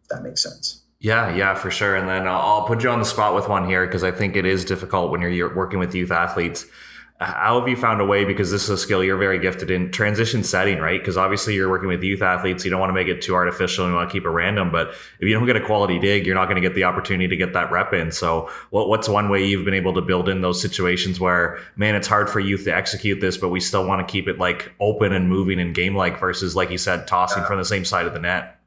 if 0.00 0.08
that 0.08 0.22
makes 0.22 0.42
sense. 0.42 0.84
Yeah, 1.00 1.34
yeah, 1.34 1.54
for 1.54 1.70
sure. 1.70 1.94
And 1.94 2.08
then 2.08 2.26
I'll 2.26 2.66
put 2.66 2.82
you 2.82 2.90
on 2.90 2.98
the 2.98 3.04
spot 3.04 3.34
with 3.34 3.48
one 3.48 3.66
here 3.68 3.86
because 3.86 4.02
I 4.02 4.10
think 4.10 4.34
it 4.34 4.44
is 4.44 4.64
difficult 4.64 5.10
when 5.12 5.20
you're 5.20 5.54
working 5.54 5.78
with 5.78 5.94
youth 5.94 6.10
athletes. 6.10 6.66
how 7.20 7.58
have 7.58 7.68
you 7.68 7.76
found 7.76 8.00
a 8.00 8.04
way 8.04 8.24
because 8.24 8.50
this 8.52 8.64
is 8.64 8.70
a 8.70 8.78
skill 8.78 9.02
you're 9.02 9.16
very 9.16 9.40
gifted 9.40 9.72
in 9.72 9.90
transition 9.90 10.44
setting 10.44 10.78
right 10.78 11.00
because 11.00 11.16
obviously 11.16 11.52
you're 11.52 11.68
working 11.68 11.88
with 11.88 12.00
youth 12.00 12.22
athletes 12.22 12.64
you 12.64 12.70
don't 12.70 12.78
want 12.78 12.90
to 12.90 12.94
make 12.94 13.08
it 13.08 13.20
too 13.20 13.34
artificial 13.34 13.84
and 13.84 13.92
you 13.92 13.96
want 13.96 14.08
to 14.08 14.12
keep 14.12 14.24
it 14.24 14.28
random 14.28 14.70
but 14.70 14.90
if 14.90 15.22
you 15.22 15.34
don't 15.34 15.44
get 15.44 15.56
a 15.56 15.60
quality 15.60 15.98
dig 15.98 16.24
you're 16.24 16.36
not 16.36 16.44
going 16.44 16.54
to 16.54 16.60
get 16.60 16.76
the 16.76 16.84
opportunity 16.84 17.26
to 17.26 17.36
get 17.36 17.52
that 17.54 17.72
rep 17.72 17.92
in 17.92 18.12
so 18.12 18.48
what, 18.70 18.88
what's 18.88 19.08
one 19.08 19.28
way 19.28 19.44
you've 19.44 19.64
been 19.64 19.74
able 19.74 19.92
to 19.92 20.00
build 20.00 20.28
in 20.28 20.42
those 20.42 20.62
situations 20.62 21.18
where 21.18 21.58
man 21.74 21.96
it's 21.96 22.06
hard 22.06 22.30
for 22.30 22.38
youth 22.38 22.62
to 22.62 22.72
execute 22.72 23.20
this 23.20 23.36
but 23.36 23.48
we 23.48 23.58
still 23.58 23.84
want 23.84 24.06
to 24.06 24.12
keep 24.12 24.28
it 24.28 24.38
like 24.38 24.72
open 24.78 25.12
and 25.12 25.28
moving 25.28 25.58
and 25.58 25.74
game 25.74 25.96
like 25.96 26.20
versus 26.20 26.54
like 26.54 26.70
you 26.70 26.78
said 26.78 27.08
tossing 27.08 27.42
yeah. 27.42 27.48
from 27.48 27.58
the 27.58 27.64
same 27.64 27.84
side 27.84 28.06
of 28.06 28.14
the 28.14 28.20
net 28.20 28.60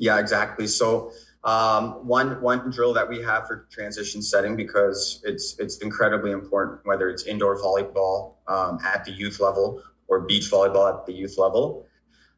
yeah 0.00 0.18
exactly 0.18 0.66
so 0.66 1.12
um, 1.44 2.06
one 2.06 2.40
one 2.40 2.70
drill 2.70 2.94
that 2.94 3.08
we 3.08 3.20
have 3.22 3.46
for 3.46 3.66
transition 3.70 4.22
setting 4.22 4.56
because 4.56 5.20
it's 5.24 5.58
it's 5.58 5.78
incredibly 5.78 6.30
important 6.32 6.80
whether 6.84 7.10
it's 7.10 7.24
indoor 7.24 7.60
volleyball 7.60 8.34
um, 8.48 8.78
at 8.84 9.04
the 9.04 9.12
youth 9.12 9.40
level 9.40 9.82
or 10.08 10.20
beach 10.20 10.50
volleyball 10.50 10.98
at 10.98 11.06
the 11.06 11.12
youth 11.12 11.36
level. 11.36 11.86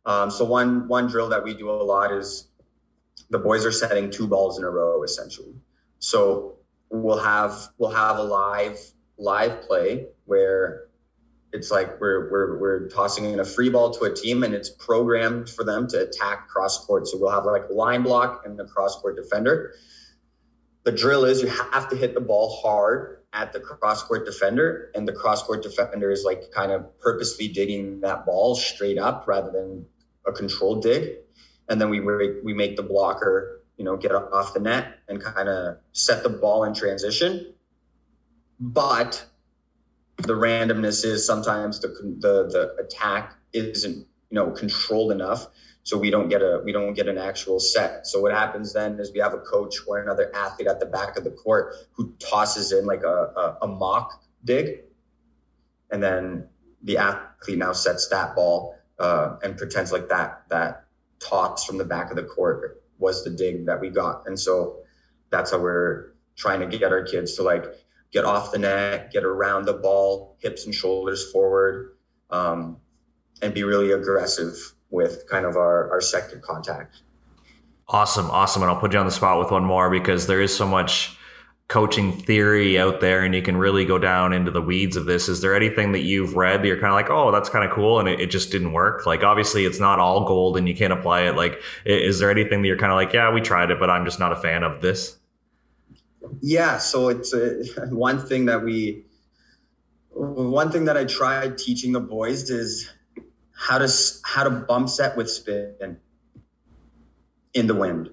Um, 0.05 0.31
so 0.31 0.45
one 0.45 0.88
one 0.88 1.07
drill 1.07 1.29
that 1.29 1.45
we 1.45 1.55
do 1.55 1.71
a 1.71 1.73
lot 1.73 2.12
is 2.12 2.49
the 3.31 3.38
boys 3.38 3.64
are 3.64 3.73
setting 3.73 4.11
two 4.11 4.27
balls 4.27 4.59
in 4.59 4.64
a 4.64 4.71
row 4.71 5.03
essentially. 5.05 5.55
So 6.01 6.57
we'll 6.90 7.23
have 7.23 7.69
we'll 7.79 7.90
have 7.90 8.19
a 8.19 8.23
live 8.23 8.79
live 9.19 9.62
play 9.62 10.07
where 10.25 10.86
it's 11.57 11.71
like 11.71 11.99
we're, 12.01 12.31
we're, 12.31 12.59
we're 12.59 12.88
tossing 12.88 13.25
in 13.25 13.40
a 13.40 13.45
free 13.45 13.71
ball 13.71 13.90
to 13.95 14.05
a 14.05 14.14
team 14.14 14.45
and 14.45 14.55
it's 14.55 14.69
programmed 14.69 15.49
for 15.49 15.64
them 15.64 15.88
to 15.88 16.03
attack 16.03 16.49
cross 16.49 16.85
court. 16.85 17.09
So 17.09 17.16
we'll 17.19 17.31
have 17.31 17.47
like 17.47 17.64
a 17.71 17.73
line 17.73 18.03
block 18.03 18.42
and 18.45 18.61
a 18.61 18.66
cross 18.66 19.01
court 19.01 19.16
defender. 19.16 19.73
The 20.85 20.92
drill 20.92 21.25
is 21.25 21.40
you 21.40 21.49
have 21.49 21.88
to 21.88 21.97
hit 21.97 22.14
the 22.14 22.21
ball 22.21 22.61
hard 22.62 23.25
at 23.33 23.53
the 23.53 23.61
cross 23.61 24.03
court 24.03 24.25
defender, 24.25 24.90
and 24.95 25.07
the 25.09 25.12
cross 25.12 25.42
court 25.42 25.62
defender 25.62 26.11
is 26.11 26.25
like 26.25 26.51
kind 26.53 26.71
of 26.71 26.99
purposely 27.01 27.49
digging 27.49 28.01
that 28.03 28.25
ball 28.25 28.55
straight 28.55 28.97
up 28.97 29.25
rather 29.27 29.51
than 29.51 29.87
a 30.27 30.33
controlled 30.33 30.83
dig. 30.83 31.16
And 31.69 31.81
then 31.81 31.90
we 31.90 32.01
we 32.01 32.55
make 32.55 32.77
the 32.77 32.85
blocker, 32.85 33.62
you 33.77 33.85
know, 33.85 33.97
get 33.97 34.12
off 34.12 34.55
the 34.55 34.61
net 34.61 35.01
and 35.09 35.21
kind 35.21 35.49
of 35.49 35.79
set 35.92 36.23
the 36.23 36.29
ball 36.29 36.62
in 36.62 36.73
transition. 36.73 37.55
But 38.61 39.27
the 40.18 40.35
randomness 40.35 41.05
is 41.05 41.26
sometimes 41.26 41.81
the 41.81 41.88
the 41.88 42.48
the 42.48 42.83
attack 42.83 43.35
isn't 43.52 43.96
you 43.96 44.35
know 44.35 44.50
controlled 44.50 45.12
enough 45.12 45.48
so 45.87 45.96
we 45.96 46.11
don't 46.11 46.29
get 46.29 46.42
a 46.42 46.61
we 46.64 46.72
don't 46.72 46.94
get 46.94 47.07
an 47.07 47.16
actual 47.16 47.61
set. 47.61 48.09
So 48.09 48.20
what 48.20 48.33
happens 48.33 48.72
then 48.72 48.98
is 48.98 49.12
we 49.12 49.20
have 49.20 49.35
a 49.35 49.38
coach 49.38 49.76
or 49.87 49.98
another 49.98 50.35
athlete 50.35 50.66
at 50.66 50.81
the 50.81 50.87
back 50.87 51.16
of 51.16 51.22
the 51.22 51.31
court 51.31 51.74
who 51.92 52.12
tosses 52.18 52.72
in 52.72 52.87
like 52.87 53.05
a, 53.05 53.07
a, 53.07 53.59
a 53.62 53.66
mock 53.68 54.20
dig 54.44 54.81
and 55.90 56.02
then 56.02 56.48
the 56.83 56.98
athlete 56.98 57.59
now 57.59 57.72
sets 57.72 58.09
that 58.09 58.35
ball 58.35 58.74
uh, 58.98 59.37
and 59.44 59.57
pretends 59.57 59.92
like 59.92 60.09
that 60.09 60.42
that 60.48 60.87
toss 61.20 61.64
from 61.64 61.79
the 61.79 61.85
back 61.85 62.11
of 62.11 62.16
the 62.16 62.24
court 62.24 62.83
was 62.98 63.22
the 63.22 63.31
dig 63.31 63.66
that 63.66 63.81
we 63.81 63.88
got. 63.88 64.22
And 64.26 64.38
so 64.38 64.79
that's 65.31 65.52
how 65.52 65.61
we're 65.61 66.14
trying 66.37 66.61
to 66.61 66.66
get 66.66 66.92
our 66.92 67.02
kids 67.02 67.35
to 67.37 67.42
like 67.42 67.64
get 68.16 68.24
off 68.24 68.50
the 68.50 68.59
net, 68.59 69.12
get 69.12 69.24
around 69.24 69.66
the 69.66 69.74
ball, 69.74 70.38
hips 70.38 70.64
and 70.64 70.74
shoulders 70.74 71.31
forward, 71.31 71.94
um, 72.31 72.79
and 73.42 73.52
be 73.52 73.62
really 73.62 73.92
aggressive 73.92 74.55
with 74.88 75.29
kind 75.29 75.44
of 75.44 75.55
our, 75.55 75.90
our 75.90 76.00
second 76.00 76.40
contact. 76.40 77.02
Awesome, 77.88 78.31
awesome. 78.31 78.62
And 78.62 78.70
I'll 78.70 78.81
put 78.81 78.94
you 78.94 78.98
on 78.98 79.05
the 79.05 79.12
spot 79.12 79.38
with 79.38 79.50
one 79.50 79.64
more 79.64 79.90
because 79.90 80.29
there 80.29 80.40
is 80.40 80.57
so 80.57 80.66
much 80.66 81.14
coaching 81.68 82.11
theory 82.11 82.79
out 82.79 83.02
there 83.02 83.22
and 83.22 83.35
you 83.35 83.42
can 83.42 83.59
really 83.59 83.85
go 83.85 83.98
down 83.98 84.33
into 84.33 84.50
the 84.50 84.62
weeds 84.62 84.96
of 84.96 85.05
this. 85.05 85.29
Is 85.29 85.42
there 85.42 85.55
anything 85.55 85.92
that 85.92 86.02
you've 86.02 86.37
read 86.37 86.62
that 86.62 86.68
you're 86.68 86.81
kind 86.81 86.92
of 86.92 86.94
like, 86.94 87.11
oh, 87.11 87.31
that's 87.31 87.50
kind 87.50 87.66
of 87.66 87.70
cool 87.70 88.00
and 88.00 88.09
it, 88.09 88.18
it, 88.18 88.31
just 88.31 88.50
didn't 88.50 88.72
work? 88.72 89.05
Like, 89.05 89.22
obviously, 89.22 89.66
it's 89.66 89.79
not 89.79 89.98
all 89.98 90.24
gold 90.24 90.57
and 90.57 90.66
you 90.66 90.74
can't 90.74 90.92
apply 90.92 91.22
it. 91.22 91.37
Like, 91.37 91.61
is 91.85 92.18
there 92.18 92.31
anything 92.31 92.62
that 92.62 92.68
you're 92.68 92.79
kind 92.79 92.92
of 92.92 92.96
like, 92.96 93.12
yeah, 93.12 93.31
we 93.31 93.42
tried 93.42 93.70
it, 93.70 93.79
but 93.79 93.90
I'm 93.90 94.07
just 94.07 94.18
not 94.18 94.33
a 94.33 94.37
fan 94.37 94.62
of 94.62 94.81
this? 94.81 95.18
Yeah, 96.40 96.78
so 96.78 97.08
it's 97.08 97.32
uh, 97.32 97.62
a, 97.78 97.86
one 97.94 98.24
thing 98.24 98.46
that 98.46 98.62
we, 98.62 99.04
one 100.10 100.70
thing 100.70 100.84
that 100.86 100.96
I 100.96 101.04
tried 101.04 101.58
teaching 101.58 101.92
the 101.92 102.00
boys 102.00 102.50
is 102.50 102.90
how 103.52 103.78
to 103.78 103.88
how 104.24 104.44
to 104.44 104.50
bump 104.50 104.88
set 104.88 105.16
with 105.16 105.30
spin 105.30 105.98
in 107.54 107.66
the 107.66 107.74
wind. 107.74 108.10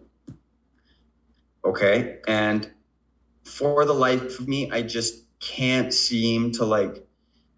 Okay, 1.66 2.20
and 2.28 2.70
for 3.44 3.86
the 3.86 3.94
life 3.94 4.40
of 4.40 4.48
me, 4.48 4.72
I 4.72 4.82
just 4.82 5.24
can't 5.40 5.94
seem 5.94 6.52
to 6.54 6.66
like 6.66 7.06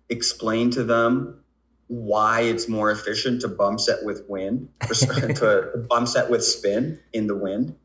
explain 0.09 0.71
to 0.71 0.83
them 0.83 1.41
why 1.87 2.41
it's 2.41 2.67
more 2.67 2.89
efficient 2.89 3.41
to 3.41 3.47
bump 3.47 3.79
set 3.79 4.03
with 4.03 4.23
wind 4.27 4.69
to 4.81 5.85
bump 5.87 6.07
set 6.07 6.29
with 6.31 6.43
spin 6.43 6.99
in 7.13 7.27
the 7.27 7.35
wind 7.35 7.75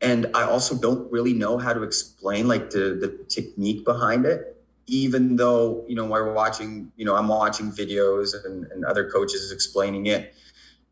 and 0.00 0.26
i 0.34 0.42
also 0.42 0.76
don't 0.76 1.10
really 1.10 1.32
know 1.32 1.58
how 1.58 1.72
to 1.72 1.82
explain 1.82 2.46
like 2.48 2.70
the 2.70 2.98
the 3.00 3.24
technique 3.28 3.84
behind 3.84 4.26
it 4.26 4.54
even 4.86 5.36
though 5.36 5.84
you 5.88 5.94
know 5.94 6.04
we're 6.04 6.32
watching 6.32 6.92
you 6.96 7.04
know 7.04 7.16
i'm 7.16 7.28
watching 7.28 7.70
videos 7.72 8.34
and, 8.44 8.66
and 8.70 8.84
other 8.84 9.08
coaches 9.08 9.50
explaining 9.52 10.06
it. 10.06 10.34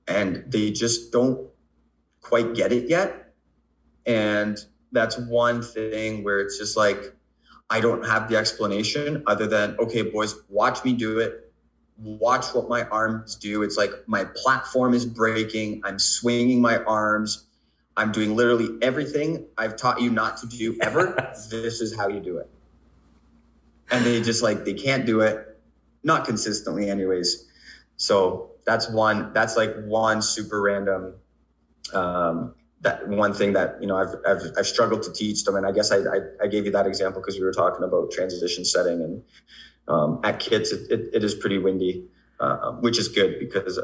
And 0.09 0.45
they 0.49 0.73
just 0.73 1.13
don't 1.13 1.49
quite 2.21 2.55
get 2.55 2.73
it 2.73 2.89
yet. 2.89 3.35
And 4.05 4.59
that's 4.91 5.17
one 5.17 5.63
thing 5.63 6.25
where 6.25 6.41
it's 6.41 6.59
just 6.59 6.77
like 6.77 7.15
i 7.71 7.81
don't 7.81 8.05
have 8.05 8.29
the 8.29 8.37
explanation 8.37 9.23
other 9.27 9.47
than 9.47 9.77
okay 9.79 10.03
boys 10.03 10.35
watch 10.49 10.85
me 10.85 10.93
do 10.93 11.19
it. 11.19 11.53
Watch 11.99 12.47
what 12.55 12.69
my 12.69 12.85
arms 12.85 13.37
do. 13.37 13.63
It's 13.63 13.77
like 13.77 13.93
my 14.07 14.25
platform 14.25 14.95
is 14.95 15.07
breaking. 15.07 15.83
I'm 15.85 15.99
swinging 15.99 16.61
my 16.61 16.79
arms 16.79 17.47
I'm 17.97 18.13
doing 18.13 18.35
literally 18.35 18.79
everything 18.81 19.47
I've 19.59 19.77
taught 19.77 20.01
you 20.01 20.11
not 20.11 20.39
to 20.39 20.47
do 20.47 20.77
ever. 20.81 21.35
this 21.51 21.81
is 21.81 21.97
how 21.97 22.09
you 22.09 22.21
do 22.21 22.39
it. 22.39 22.49
And 23.91 24.05
they 24.05 24.21
just 24.23 24.43
like, 24.43 24.65
they 24.65 24.75
can't 24.75 25.05
do 25.05 25.21
it, 25.21 25.61
not 26.03 26.25
consistently, 26.25 26.89
anyways. 26.89 27.47
So 27.97 28.51
that's 28.65 28.89
one, 28.89 29.33
that's 29.35 29.57
like 29.57 29.75
one 29.85 30.23
super 30.23 30.63
random, 30.63 31.15
um, 31.93 32.55
that 32.81 33.07
one 33.07 33.35
thing 33.35 33.53
that, 33.53 33.77
you 33.81 33.87
know, 33.87 33.97
I've, 33.97 34.15
I've, 34.27 34.43
I've 34.59 34.67
struggled 34.67 35.03
to 35.03 35.13
teach 35.13 35.45
them. 35.45 35.57
And 35.57 35.67
I 35.67 35.73
guess 35.73 35.93
I, 35.93 35.99
I, 35.99 36.19
I 36.45 36.47
gave 36.47 36.65
you 36.65 36.73
that 36.73 36.87
example 36.87 37.21
because 37.21 37.39
we 37.39 37.45
were 37.45 37.53
talking 37.53 37.85
about 37.85 38.11
transition 38.11 38.65
setting 38.65 39.03
and 39.03 39.23
um, 39.89 40.21
at 40.25 40.41
Kits, 40.41 40.73
it, 40.73 40.91
it, 40.91 41.11
it 41.13 41.25
is 41.25 41.35
pretty 41.35 41.59
windy, 41.59 42.07
uh, 42.41 42.73
which 42.73 42.99
is 42.99 43.09
good 43.09 43.39
because 43.39 43.79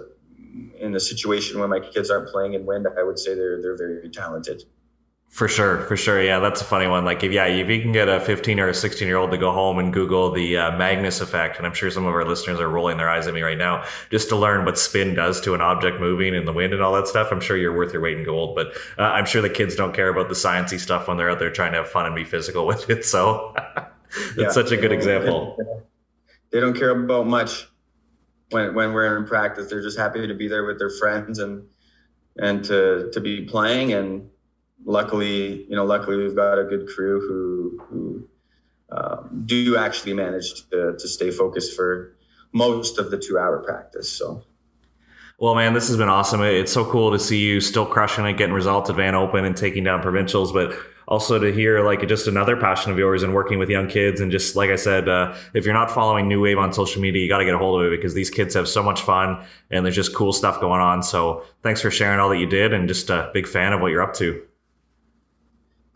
in 0.78 0.94
a 0.94 1.00
situation 1.00 1.58
where 1.58 1.68
my 1.68 1.80
kids 1.80 2.10
aren't 2.10 2.28
playing 2.28 2.54
in 2.54 2.66
wind, 2.66 2.86
I 2.98 3.02
would 3.02 3.18
say 3.18 3.34
they're 3.34 3.60
they're 3.60 3.76
very 3.76 4.08
talented. 4.10 4.64
For 5.28 5.46
sure, 5.46 5.82
for 5.82 5.94
sure. 5.94 6.22
Yeah, 6.22 6.38
that's 6.38 6.62
a 6.62 6.64
funny 6.64 6.86
one. 6.86 7.04
Like, 7.04 7.22
if 7.22 7.32
yeah, 7.32 7.44
if 7.44 7.68
you 7.68 7.82
can 7.82 7.92
get 7.92 8.08
a 8.08 8.18
15 8.18 8.60
or 8.60 8.68
a 8.68 8.74
16 8.74 9.06
year 9.06 9.18
old 9.18 9.30
to 9.30 9.36
go 9.36 9.52
home 9.52 9.78
and 9.78 9.92
Google 9.92 10.32
the 10.32 10.56
uh, 10.56 10.76
Magnus 10.78 11.20
effect, 11.20 11.58
and 11.58 11.66
I'm 11.66 11.74
sure 11.74 11.90
some 11.90 12.06
of 12.06 12.14
our 12.14 12.24
listeners 12.24 12.58
are 12.60 12.68
rolling 12.68 12.96
their 12.96 13.10
eyes 13.10 13.26
at 13.26 13.34
me 13.34 13.42
right 13.42 13.58
now, 13.58 13.84
just 14.10 14.30
to 14.30 14.36
learn 14.36 14.64
what 14.64 14.78
spin 14.78 15.14
does 15.14 15.38
to 15.42 15.54
an 15.54 15.60
object 15.60 16.00
moving 16.00 16.34
in 16.34 16.46
the 16.46 16.52
wind 16.52 16.72
and 16.72 16.82
all 16.82 16.94
that 16.94 17.06
stuff. 17.06 17.28
I'm 17.30 17.40
sure 17.40 17.58
you're 17.58 17.76
worth 17.76 17.92
your 17.92 18.00
weight 18.00 18.16
in 18.16 18.24
gold. 18.24 18.56
But 18.56 18.68
uh, 18.98 19.02
I'm 19.02 19.26
sure 19.26 19.42
the 19.42 19.50
kids 19.50 19.76
don't 19.76 19.94
care 19.94 20.08
about 20.08 20.30
the 20.30 20.34
sciencey 20.34 20.80
stuff 20.80 21.06
when 21.08 21.18
they're 21.18 21.30
out 21.30 21.38
there 21.38 21.50
trying 21.50 21.72
to 21.72 21.78
have 21.78 21.90
fun 21.90 22.06
and 22.06 22.16
be 22.16 22.24
physical 22.24 22.66
with 22.66 22.88
it. 22.88 23.04
So 23.04 23.54
it's 24.16 24.36
yeah, 24.38 24.50
such 24.50 24.72
a 24.72 24.78
good 24.78 24.92
example. 24.92 25.58
They 26.52 26.60
don't 26.60 26.74
care 26.74 26.90
about 26.90 27.26
much 27.26 27.68
when 28.50 28.74
when 28.74 28.92
we're 28.92 29.16
in 29.16 29.26
practice. 29.26 29.68
They're 29.68 29.82
just 29.82 29.98
happy 29.98 30.26
to 30.26 30.34
be 30.34 30.48
there 30.48 30.64
with 30.64 30.78
their 30.78 30.90
friends 30.90 31.38
and 31.38 31.66
and 32.36 32.64
to 32.64 33.10
to 33.12 33.20
be 33.20 33.44
playing. 33.44 33.92
And 33.92 34.30
luckily, 34.84 35.64
you 35.64 35.76
know, 35.76 35.84
luckily 35.84 36.16
we've 36.16 36.36
got 36.36 36.58
a 36.58 36.64
good 36.64 36.88
crew 36.88 37.20
who 37.20 37.84
who 37.84 38.28
um, 38.90 39.44
do 39.46 39.76
actually 39.76 40.14
manage 40.14 40.68
to 40.70 40.96
to 40.98 41.08
stay 41.08 41.30
focused 41.30 41.76
for 41.76 42.16
most 42.52 42.98
of 42.98 43.10
the 43.10 43.18
two 43.18 43.38
hour 43.38 43.58
practice. 43.58 44.10
So. 44.10 44.42
Well, 45.40 45.54
man, 45.54 45.72
this 45.72 45.86
has 45.86 45.96
been 45.96 46.08
awesome. 46.08 46.42
It's 46.42 46.72
so 46.72 46.84
cool 46.84 47.12
to 47.12 47.18
see 47.18 47.38
you 47.38 47.60
still 47.60 47.86
crushing 47.86 48.26
it, 48.26 48.32
getting 48.32 48.52
results 48.52 48.90
at 48.90 48.96
Van 48.96 49.14
Open 49.14 49.44
and 49.44 49.56
taking 49.56 49.84
down 49.84 50.02
provincials. 50.02 50.52
But 50.52 50.76
also 51.08 51.38
to 51.38 51.50
hear 51.50 51.82
like 51.82 52.06
just 52.06 52.28
another 52.28 52.54
passion 52.54 52.92
of 52.92 52.98
yours 52.98 53.22
and 53.22 53.34
working 53.34 53.58
with 53.58 53.70
young 53.70 53.88
kids 53.88 54.20
and 54.20 54.30
just 54.30 54.54
like 54.54 54.68
I 54.68 54.76
said, 54.76 55.08
uh, 55.08 55.34
if 55.54 55.64
you're 55.64 55.74
not 55.74 55.90
following 55.90 56.28
New 56.28 56.42
Wave 56.42 56.58
on 56.58 56.70
social 56.74 57.00
media, 57.00 57.22
you 57.22 57.28
got 57.30 57.38
to 57.38 57.46
get 57.46 57.54
a 57.54 57.58
hold 57.58 57.80
of 57.80 57.90
it 57.90 57.96
because 57.96 58.12
these 58.12 58.28
kids 58.28 58.54
have 58.54 58.68
so 58.68 58.82
much 58.82 59.00
fun 59.00 59.42
and 59.70 59.86
there's 59.86 59.96
just 59.96 60.14
cool 60.14 60.34
stuff 60.34 60.60
going 60.60 60.82
on. 60.82 61.02
So 61.02 61.44
thanks 61.62 61.80
for 61.80 61.90
sharing 61.90 62.20
all 62.20 62.28
that 62.28 62.36
you 62.36 62.46
did 62.46 62.74
and 62.74 62.86
just 62.86 63.08
a 63.08 63.30
big 63.32 63.48
fan 63.48 63.72
of 63.72 63.80
what 63.80 63.90
you're 63.90 64.02
up 64.02 64.12
to. 64.16 64.42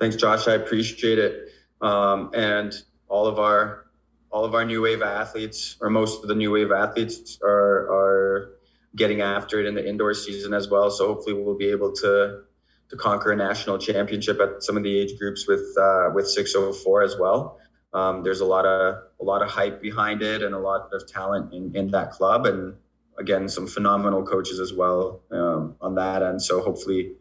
Thanks, 0.01 0.17
Josh. 0.17 0.49
I 0.49 0.55
appreciate 0.55 1.19
it. 1.19 1.51
Um, 1.83 2.31
and 2.35 2.75
all 3.09 3.27
of 3.27 3.39
our 3.39 3.85
all 4.31 4.47
of 4.47 4.55
our 4.55 4.65
new 4.65 4.81
wave 4.81 5.03
athletes, 5.03 5.77
or 5.83 5.91
most 5.91 6.23
of 6.23 6.29
the 6.29 6.35
new 6.35 6.51
wave 6.51 6.73
athletes, 6.73 7.39
are 7.43 7.87
are 7.93 8.55
getting 8.97 9.21
after 9.21 9.61
it 9.61 9.67
in 9.67 9.75
the 9.75 9.87
indoor 9.87 10.15
season 10.15 10.55
as 10.55 10.71
well. 10.71 10.91
So 10.91 11.07
hopefully 11.07 11.35
we'll 11.35 11.59
be 11.59 11.69
able 11.69 11.93
to 11.97 12.45
to 12.93 12.99
conquer 12.99 13.33
a 13.33 13.37
national 13.37 13.79
championship 13.79 14.39
at 14.39 14.63
some 14.63 14.77
of 14.77 14.83
the 14.83 14.99
age 14.99 15.19
groups 15.19 15.49
with 15.49 15.65
uh, 15.81 16.11
with 16.15 16.29
604 16.29 17.03
as 17.03 17.17
well. 17.19 17.59
um, 17.95 18.23
there's 18.23 18.41
a 18.41 18.45
lot 18.45 18.67
of 18.67 19.03
a 19.19 19.25
lot 19.25 19.41
of 19.43 19.49
hype 19.51 19.81
behind 19.81 20.21
it 20.23 20.43
and 20.43 20.55
a 20.55 20.59
lot 20.59 20.91
of 20.93 21.09
talent 21.09 21.53
in, 21.55 21.75
in 21.75 21.91
that 21.91 22.11
club 22.11 22.45
and 22.47 22.75
again 23.19 23.49
some 23.49 23.67
phenomenal 23.67 24.23
coaches 24.23 24.61
as 24.61 24.73
well 24.75 25.23
um, 25.33 25.75
on 25.81 25.95
that 25.95 26.23
end. 26.23 26.43
So 26.43 26.61
hopefully 26.63 27.13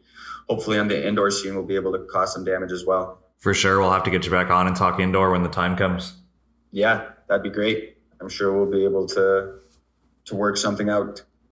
hopefully 0.49 0.78
on 0.78 0.89
the 0.89 1.07
indoor 1.07 1.32
scene 1.32 1.55
we'll 1.55 1.65
be 1.65 1.76
able 1.76 1.93
to 1.93 1.99
cause 1.99 2.34
some 2.34 2.43
damage 2.43 2.74
as 2.74 2.86
well. 2.86 3.19
For 3.39 3.53
sure. 3.53 3.80
We'll 3.80 3.91
have 3.91 4.03
to 4.03 4.11
get 4.11 4.26
you 4.26 4.32
back 4.32 4.49
on 4.49 4.67
and 4.67 4.76
talk 4.76 4.99
indoor 4.99 5.32
when 5.32 5.43
the 5.43 5.49
time 5.49 5.76
comes. 5.78 6.17
Yeah 6.72 7.07
that'd 7.30 7.43
be 7.43 7.49
great. 7.49 7.97
I'm 8.19 8.28
sure 8.30 8.51
we'll 8.51 8.69
be 8.80 8.84
able 8.84 9.07
to 9.07 9.59
to 10.26 10.36
work 10.36 10.57
something 10.57 10.89
out 10.89 11.24